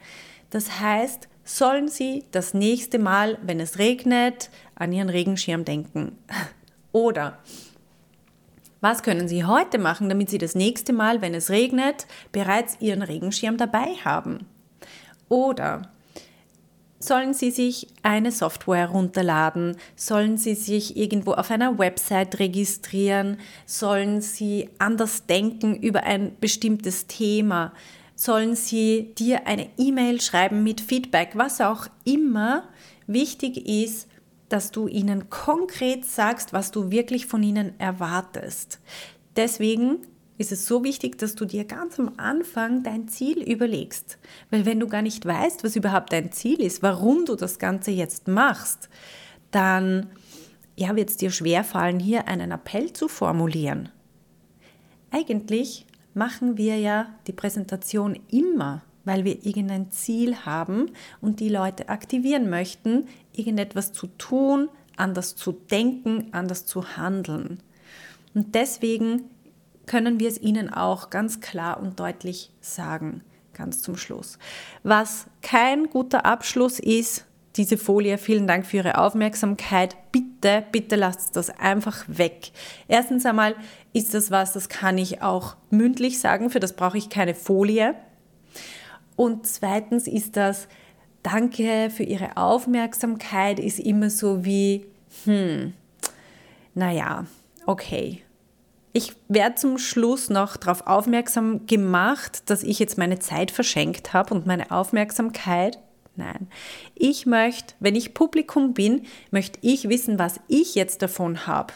Das 0.50 0.80
heißt, 0.80 1.28
sollen 1.44 1.88
Sie 1.88 2.24
das 2.32 2.54
nächste 2.54 2.98
Mal, 2.98 3.38
wenn 3.42 3.60
es 3.60 3.78
regnet, 3.78 4.50
an 4.74 4.92
Ihren 4.92 5.08
Regenschirm 5.08 5.64
denken? 5.64 6.18
Oder 6.96 7.36
was 8.80 9.02
können 9.02 9.28
Sie 9.28 9.44
heute 9.44 9.76
machen, 9.76 10.08
damit 10.08 10.30
Sie 10.30 10.38
das 10.38 10.54
nächste 10.54 10.94
Mal, 10.94 11.20
wenn 11.20 11.34
es 11.34 11.50
regnet, 11.50 12.06
bereits 12.32 12.78
Ihren 12.80 13.02
Regenschirm 13.02 13.58
dabei 13.58 13.96
haben? 14.02 14.46
Oder 15.28 15.90
sollen 16.98 17.34
Sie 17.34 17.50
sich 17.50 17.88
eine 18.02 18.32
Software 18.32 18.88
runterladen? 18.88 19.76
Sollen 19.94 20.38
Sie 20.38 20.54
sich 20.54 20.96
irgendwo 20.96 21.32
auf 21.32 21.50
einer 21.50 21.78
Website 21.78 22.38
registrieren? 22.38 23.40
Sollen 23.66 24.22
Sie 24.22 24.70
anders 24.78 25.26
denken 25.26 25.76
über 25.76 26.04
ein 26.04 26.34
bestimmtes 26.40 27.08
Thema? 27.08 27.74
Sollen 28.14 28.56
Sie 28.56 29.12
dir 29.18 29.46
eine 29.46 29.68
E-Mail 29.76 30.22
schreiben 30.22 30.62
mit 30.62 30.80
Feedback? 30.80 31.32
Was 31.34 31.60
auch 31.60 31.88
immer 32.04 32.70
wichtig 33.06 33.68
ist, 33.68 34.08
dass 34.48 34.70
du 34.70 34.86
ihnen 34.88 35.30
konkret 35.30 36.04
sagst, 36.04 36.52
was 36.52 36.70
du 36.70 36.90
wirklich 36.90 37.26
von 37.26 37.42
ihnen 37.42 37.78
erwartest. 37.78 38.80
Deswegen 39.36 39.98
ist 40.38 40.52
es 40.52 40.66
so 40.66 40.84
wichtig, 40.84 41.18
dass 41.18 41.34
du 41.34 41.44
dir 41.44 41.64
ganz 41.64 41.98
am 41.98 42.12
Anfang 42.16 42.82
dein 42.82 43.08
Ziel 43.08 43.42
überlegst. 43.42 44.18
Weil 44.50 44.66
wenn 44.66 44.80
du 44.80 44.86
gar 44.86 45.02
nicht 45.02 45.24
weißt, 45.24 45.64
was 45.64 45.76
überhaupt 45.76 46.12
dein 46.12 46.32
Ziel 46.32 46.60
ist, 46.60 46.82
warum 46.82 47.24
du 47.24 47.36
das 47.36 47.58
Ganze 47.58 47.90
jetzt 47.90 48.28
machst, 48.28 48.88
dann 49.50 50.10
ja, 50.76 50.94
wird 50.94 51.10
es 51.10 51.16
dir 51.16 51.30
schwerfallen, 51.30 51.98
hier 51.98 52.28
einen 52.28 52.50
Appell 52.50 52.92
zu 52.92 53.08
formulieren. 53.08 53.88
Eigentlich 55.10 55.86
machen 56.12 56.58
wir 56.58 56.76
ja 56.78 57.06
die 57.26 57.32
Präsentation 57.32 58.18
immer, 58.28 58.82
weil 59.04 59.24
wir 59.24 59.46
irgendein 59.46 59.90
Ziel 59.90 60.36
haben 60.44 60.90
und 61.20 61.40
die 61.40 61.48
Leute 61.48 61.88
aktivieren 61.88 62.50
möchten, 62.50 63.06
irgendetwas 63.38 63.92
zu 63.92 64.06
tun, 64.06 64.68
anders 64.96 65.36
zu 65.36 65.52
denken, 65.52 66.28
anders 66.32 66.66
zu 66.66 66.96
handeln. 66.96 67.60
Und 68.34 68.54
deswegen 68.54 69.24
können 69.86 70.20
wir 70.20 70.28
es 70.28 70.40
ihnen 70.40 70.72
auch 70.72 71.10
ganz 71.10 71.40
klar 71.40 71.80
und 71.80 72.00
deutlich 72.00 72.50
sagen, 72.60 73.22
ganz 73.54 73.82
zum 73.82 73.96
Schluss. 73.96 74.38
Was 74.82 75.26
kein 75.42 75.88
guter 75.88 76.26
Abschluss 76.26 76.78
ist, 76.78 77.24
diese 77.56 77.78
Folie, 77.78 78.18
vielen 78.18 78.46
Dank 78.46 78.66
für 78.66 78.78
Ihre 78.78 78.98
Aufmerksamkeit. 78.98 79.96
Bitte, 80.12 80.64
bitte 80.72 80.96
lasst 80.96 81.36
das 81.36 81.48
einfach 81.48 82.04
weg. 82.06 82.50
Erstens 82.86 83.24
einmal 83.24 83.54
ist 83.94 84.12
das 84.12 84.30
was, 84.30 84.52
das 84.52 84.68
kann 84.68 84.98
ich 84.98 85.22
auch 85.22 85.56
mündlich 85.70 86.18
sagen, 86.18 86.50
für 86.50 86.60
das 86.60 86.76
brauche 86.76 86.98
ich 86.98 87.08
keine 87.08 87.34
Folie. 87.34 87.94
Und 89.16 89.46
zweitens 89.46 90.06
ist 90.06 90.36
das, 90.36 90.68
danke 91.26 91.90
für 91.90 92.04
Ihre 92.04 92.36
Aufmerksamkeit, 92.36 93.58
ist 93.58 93.80
immer 93.80 94.10
so 94.10 94.44
wie, 94.44 94.86
hm, 95.24 95.72
naja, 96.74 97.26
okay, 97.66 98.22
ich 98.92 99.12
werde 99.28 99.56
zum 99.56 99.76
Schluss 99.76 100.30
noch 100.30 100.56
darauf 100.56 100.86
aufmerksam 100.86 101.66
gemacht, 101.66 102.48
dass 102.48 102.62
ich 102.62 102.78
jetzt 102.78 102.96
meine 102.96 103.18
Zeit 103.18 103.50
verschenkt 103.50 104.12
habe 104.14 104.32
und 104.32 104.46
meine 104.46 104.70
Aufmerksamkeit. 104.70 105.78
Nein, 106.14 106.48
ich 106.94 107.26
möchte, 107.26 107.74
wenn 107.78 107.94
ich 107.94 108.14
Publikum 108.14 108.72
bin, 108.72 109.02
möchte 109.30 109.58
ich 109.60 109.90
wissen, 109.90 110.18
was 110.18 110.40
ich 110.48 110.74
jetzt 110.74 111.02
davon 111.02 111.46
habe 111.46 111.74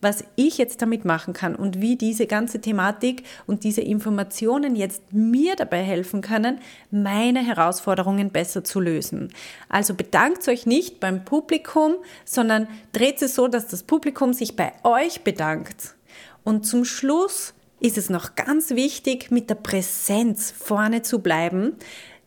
was 0.00 0.24
ich 0.36 0.58
jetzt 0.58 0.82
damit 0.82 1.04
machen 1.04 1.34
kann 1.34 1.54
und 1.54 1.80
wie 1.80 1.96
diese 1.96 2.26
ganze 2.26 2.60
Thematik 2.60 3.24
und 3.46 3.64
diese 3.64 3.80
Informationen 3.80 4.76
jetzt 4.76 5.12
mir 5.12 5.56
dabei 5.56 5.82
helfen 5.82 6.20
können, 6.20 6.60
meine 6.90 7.44
Herausforderungen 7.44 8.30
besser 8.30 8.64
zu 8.64 8.80
lösen. 8.80 9.32
Also 9.68 9.94
bedankt 9.94 10.46
euch 10.48 10.66
nicht 10.66 11.00
beim 11.00 11.24
Publikum, 11.24 11.94
sondern 12.24 12.68
dreht 12.92 13.22
es 13.22 13.34
so, 13.34 13.48
dass 13.48 13.66
das 13.66 13.82
Publikum 13.82 14.32
sich 14.32 14.56
bei 14.56 14.72
euch 14.84 15.22
bedankt. 15.22 15.94
Und 16.44 16.64
zum 16.64 16.84
Schluss 16.84 17.54
ist 17.80 17.98
es 17.98 18.10
noch 18.10 18.34
ganz 18.34 18.70
wichtig, 18.70 19.30
mit 19.30 19.50
der 19.50 19.54
Präsenz 19.56 20.50
vorne 20.50 21.02
zu 21.02 21.20
bleiben, 21.20 21.76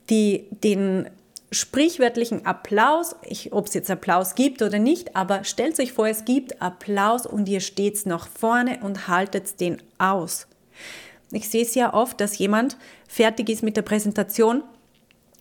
die 0.10 0.46
den 0.64 1.10
sprichwörtlichen 1.52 2.46
Applaus, 2.46 3.16
ob 3.52 3.68
es 3.68 3.74
jetzt 3.74 3.92
Applaus 3.92 4.36
gibt 4.36 4.62
oder 4.62 4.80
nicht, 4.80 5.16
aber 5.16 5.44
stellt 5.44 5.80
euch 5.80 5.92
vor, 5.92 6.08
es 6.08 6.24
gibt 6.24 6.62
Applaus 6.62 7.26
und 7.26 7.50
ihr 7.50 7.60
steht 7.60 8.06
noch 8.06 8.28
vorne 8.28 8.80
und 8.82 9.08
haltet 9.08 9.60
den 9.60 9.82
aus. 9.98 10.48
Ich 11.32 11.50
sehe 11.50 11.64
es 11.64 11.76
ja 11.76 11.94
oft, 11.94 12.20
dass 12.22 12.38
jemand 12.38 12.78
fertig 13.08 13.50
ist 13.50 13.64
mit 13.64 13.76
der 13.76 13.82
Präsentation 13.82 14.64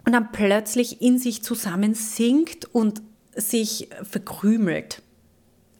und 0.04 0.12
dann 0.12 0.32
plötzlich 0.32 1.00
in 1.00 1.18
sich 1.18 1.42
zusammensinkt 1.42 2.66
und 2.72 3.02
sich 3.34 3.88
verkrümelt. 4.02 5.02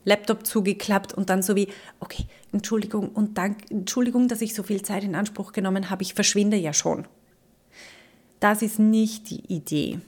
Laptop 0.03 0.47
zugeklappt 0.47 1.13
und 1.13 1.29
dann 1.29 1.43
so 1.43 1.55
wie, 1.55 1.67
okay, 1.99 2.25
Entschuldigung 2.51 3.09
und 3.09 3.37
dank, 3.37 3.69
Entschuldigung, 3.69 4.27
dass 4.27 4.41
ich 4.41 4.53
so 4.53 4.63
viel 4.63 4.81
Zeit 4.81 5.03
in 5.03 5.15
Anspruch 5.15 5.51
genommen 5.51 5.89
habe, 5.89 6.01
ich 6.01 6.13
verschwinde 6.13 6.57
ja 6.57 6.73
schon. 6.73 7.05
Das 8.39 8.61
ist 8.61 8.79
nicht 8.79 9.29
die 9.29 9.53
Idee. 9.53 9.99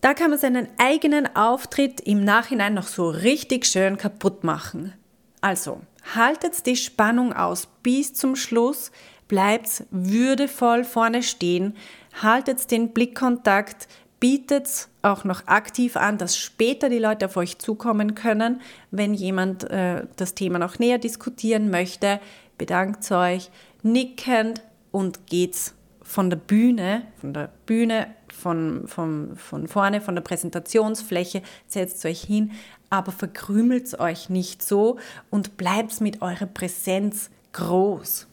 Da 0.00 0.14
kann 0.14 0.30
man 0.30 0.38
seinen 0.38 0.68
eigenen 0.78 1.34
Auftritt 1.34 2.00
im 2.00 2.22
Nachhinein 2.24 2.74
noch 2.74 2.86
so 2.86 3.08
richtig 3.08 3.66
schön 3.66 3.96
kaputt 3.96 4.44
machen. 4.44 4.92
Also, 5.40 5.80
haltet 6.14 6.66
die 6.66 6.76
Spannung 6.76 7.32
aus 7.32 7.68
bis 7.82 8.14
zum 8.14 8.36
Schluss, 8.36 8.92
bleibt 9.26 9.84
würdevoll 9.90 10.84
vorne 10.84 11.22
stehen, 11.22 11.76
haltet 12.22 12.70
den 12.70 12.92
Blickkontakt, 12.92 13.88
bietet 14.20 14.88
auch 15.02 15.24
noch 15.24 15.46
aktiv 15.46 15.96
an, 15.96 16.18
dass 16.18 16.36
später 16.36 16.88
die 16.88 16.98
Leute 16.98 17.26
auf 17.26 17.36
euch 17.36 17.58
zukommen 17.58 18.14
können, 18.14 18.60
wenn 18.90 19.14
jemand 19.14 19.64
äh, 19.70 20.06
das 20.16 20.34
Thema 20.34 20.58
noch 20.58 20.78
näher 20.78 20.98
diskutieren 20.98 21.70
möchte. 21.70 22.20
Bedankt 22.56 23.10
euch, 23.10 23.50
nickend 23.82 24.62
und 24.90 25.26
geht's 25.26 25.74
von 26.02 26.30
der 26.30 26.38
Bühne, 26.38 27.02
von 27.20 27.32
der 27.32 27.50
Bühne, 27.66 28.08
von, 28.38 28.86
von, 28.86 29.36
von 29.36 29.68
vorne, 29.68 30.00
von 30.00 30.14
der 30.14 30.22
Präsentationsfläche, 30.22 31.42
setzt 31.66 32.04
euch 32.06 32.22
hin, 32.22 32.52
aber 32.90 33.12
verkrümelt 33.12 33.98
euch 34.00 34.30
nicht 34.30 34.62
so 34.62 34.98
und 35.30 35.56
bleibt 35.56 36.00
mit 36.00 36.22
eurer 36.22 36.46
Präsenz 36.46 37.30
groß. 37.52 38.26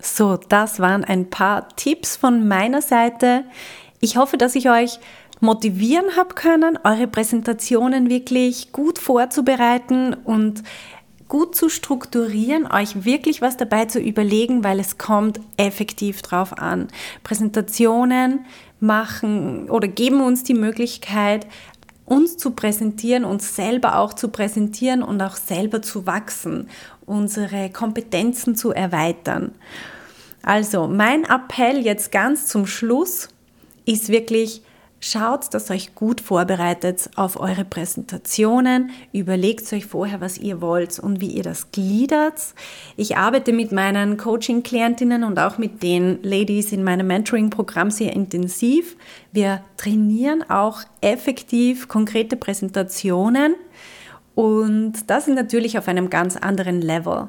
So, 0.00 0.36
das 0.36 0.80
waren 0.80 1.04
ein 1.04 1.30
paar 1.30 1.68
Tipps 1.76 2.16
von 2.16 2.48
meiner 2.48 2.82
Seite. 2.82 3.44
Ich 4.00 4.16
hoffe, 4.16 4.36
dass 4.36 4.56
ich 4.56 4.68
euch 4.68 4.98
motivieren 5.40 6.16
habe 6.16 6.34
können, 6.34 6.78
eure 6.82 7.06
Präsentationen 7.06 8.08
wirklich 8.08 8.72
gut 8.72 8.98
vorzubereiten 8.98 10.14
und 10.14 10.62
gut 11.28 11.56
zu 11.56 11.68
strukturieren, 11.68 12.70
euch 12.70 13.04
wirklich 13.04 13.40
was 13.40 13.56
dabei 13.56 13.86
zu 13.86 13.98
überlegen, 13.98 14.64
weil 14.64 14.78
es 14.78 14.98
kommt 14.98 15.40
effektiv 15.56 16.20
drauf 16.20 16.58
an. 16.58 16.88
Präsentationen 17.24 18.44
machen 18.82 19.70
oder 19.70 19.88
geben 19.88 20.20
uns 20.20 20.44
die 20.44 20.54
Möglichkeit, 20.54 21.46
uns 22.04 22.36
zu 22.36 22.50
präsentieren, 22.50 23.24
uns 23.24 23.56
selber 23.56 23.98
auch 23.98 24.12
zu 24.12 24.28
präsentieren 24.28 25.02
und 25.02 25.22
auch 25.22 25.36
selber 25.36 25.82
zu 25.82 26.06
wachsen, 26.06 26.68
unsere 27.06 27.70
Kompetenzen 27.70 28.56
zu 28.56 28.72
erweitern. 28.72 29.52
Also 30.42 30.88
mein 30.88 31.24
Appell 31.24 31.78
jetzt 31.78 32.10
ganz 32.10 32.46
zum 32.46 32.66
Schluss 32.66 33.28
ist 33.84 34.08
wirklich, 34.08 34.62
Schaut, 35.04 35.52
dass 35.52 35.68
ihr 35.68 35.74
euch 35.74 35.96
gut 35.96 36.20
vorbereitet 36.20 37.10
auf 37.16 37.40
eure 37.40 37.64
Präsentationen. 37.64 38.90
Überlegt 39.12 39.72
euch 39.72 39.84
vorher, 39.84 40.20
was 40.20 40.38
ihr 40.38 40.60
wollt 40.60 41.00
und 41.00 41.20
wie 41.20 41.32
ihr 41.32 41.42
das 41.42 41.72
gliedert. 41.72 42.40
Ich 42.96 43.16
arbeite 43.16 43.52
mit 43.52 43.72
meinen 43.72 44.16
Coaching-Klientinnen 44.16 45.24
und 45.24 45.40
auch 45.40 45.58
mit 45.58 45.82
den 45.82 46.22
Ladies 46.22 46.70
in 46.70 46.84
meinem 46.84 47.08
Mentoring-Programm 47.08 47.90
sehr 47.90 48.12
intensiv. 48.12 48.96
Wir 49.32 49.64
trainieren 49.76 50.48
auch 50.48 50.82
effektiv 51.00 51.88
konkrete 51.88 52.36
Präsentationen. 52.36 53.56
Und 54.36 55.10
das 55.10 55.26
ist 55.26 55.34
natürlich 55.34 55.78
auf 55.78 55.88
einem 55.88 56.10
ganz 56.10 56.36
anderen 56.36 56.80
Level. 56.80 57.28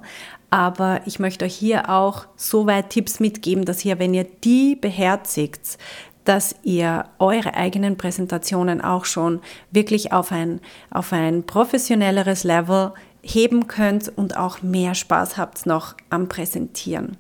Aber 0.51 1.01
ich 1.05 1.17
möchte 1.17 1.45
euch 1.45 1.55
hier 1.55 1.89
auch 1.89 2.27
so 2.36 2.67
weit 2.67 2.91
Tipps 2.91 3.19
mitgeben, 3.19 3.65
dass 3.65 3.83
ihr, 3.83 3.97
wenn 3.97 4.13
ihr 4.13 4.27
die 4.43 4.75
beherzigt, 4.75 5.79
dass 6.25 6.55
ihr 6.63 7.05
eure 7.19 7.53
eigenen 7.53 7.97
Präsentationen 7.97 8.81
auch 8.81 9.05
schon 9.05 9.41
wirklich 9.71 10.12
auf 10.12 10.31
ein, 10.31 10.62
auf 10.89 11.13
ein 11.13 11.43
professionelleres 11.43 12.43
Level 12.43 12.93
heben 13.21 13.67
könnt 13.67 14.12
und 14.15 14.38
auch 14.38 14.62
mehr 14.62 14.95
Spaß 14.95 15.38
habt 15.38 15.65
noch 15.65 15.95
am 16.09 16.27
Präsentieren. 16.29 17.17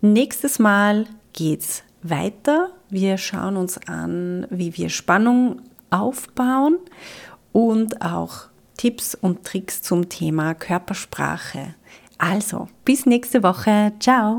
Nächstes 0.00 0.58
Mal 0.58 1.06
geht's 1.32 1.84
weiter. 2.02 2.70
Wir 2.88 3.18
schauen 3.18 3.56
uns 3.56 3.78
an, 3.86 4.46
wie 4.50 4.76
wir 4.76 4.88
Spannung 4.88 5.62
aufbauen 5.90 6.78
und 7.52 8.02
auch 8.02 8.46
Tipps 8.76 9.14
und 9.14 9.44
Tricks 9.44 9.82
zum 9.82 10.08
Thema 10.08 10.54
Körpersprache. 10.54 11.74
Also, 12.18 12.68
bis 12.84 13.06
nächste 13.06 13.42
Woche. 13.42 13.92
Ciao. 14.00 14.38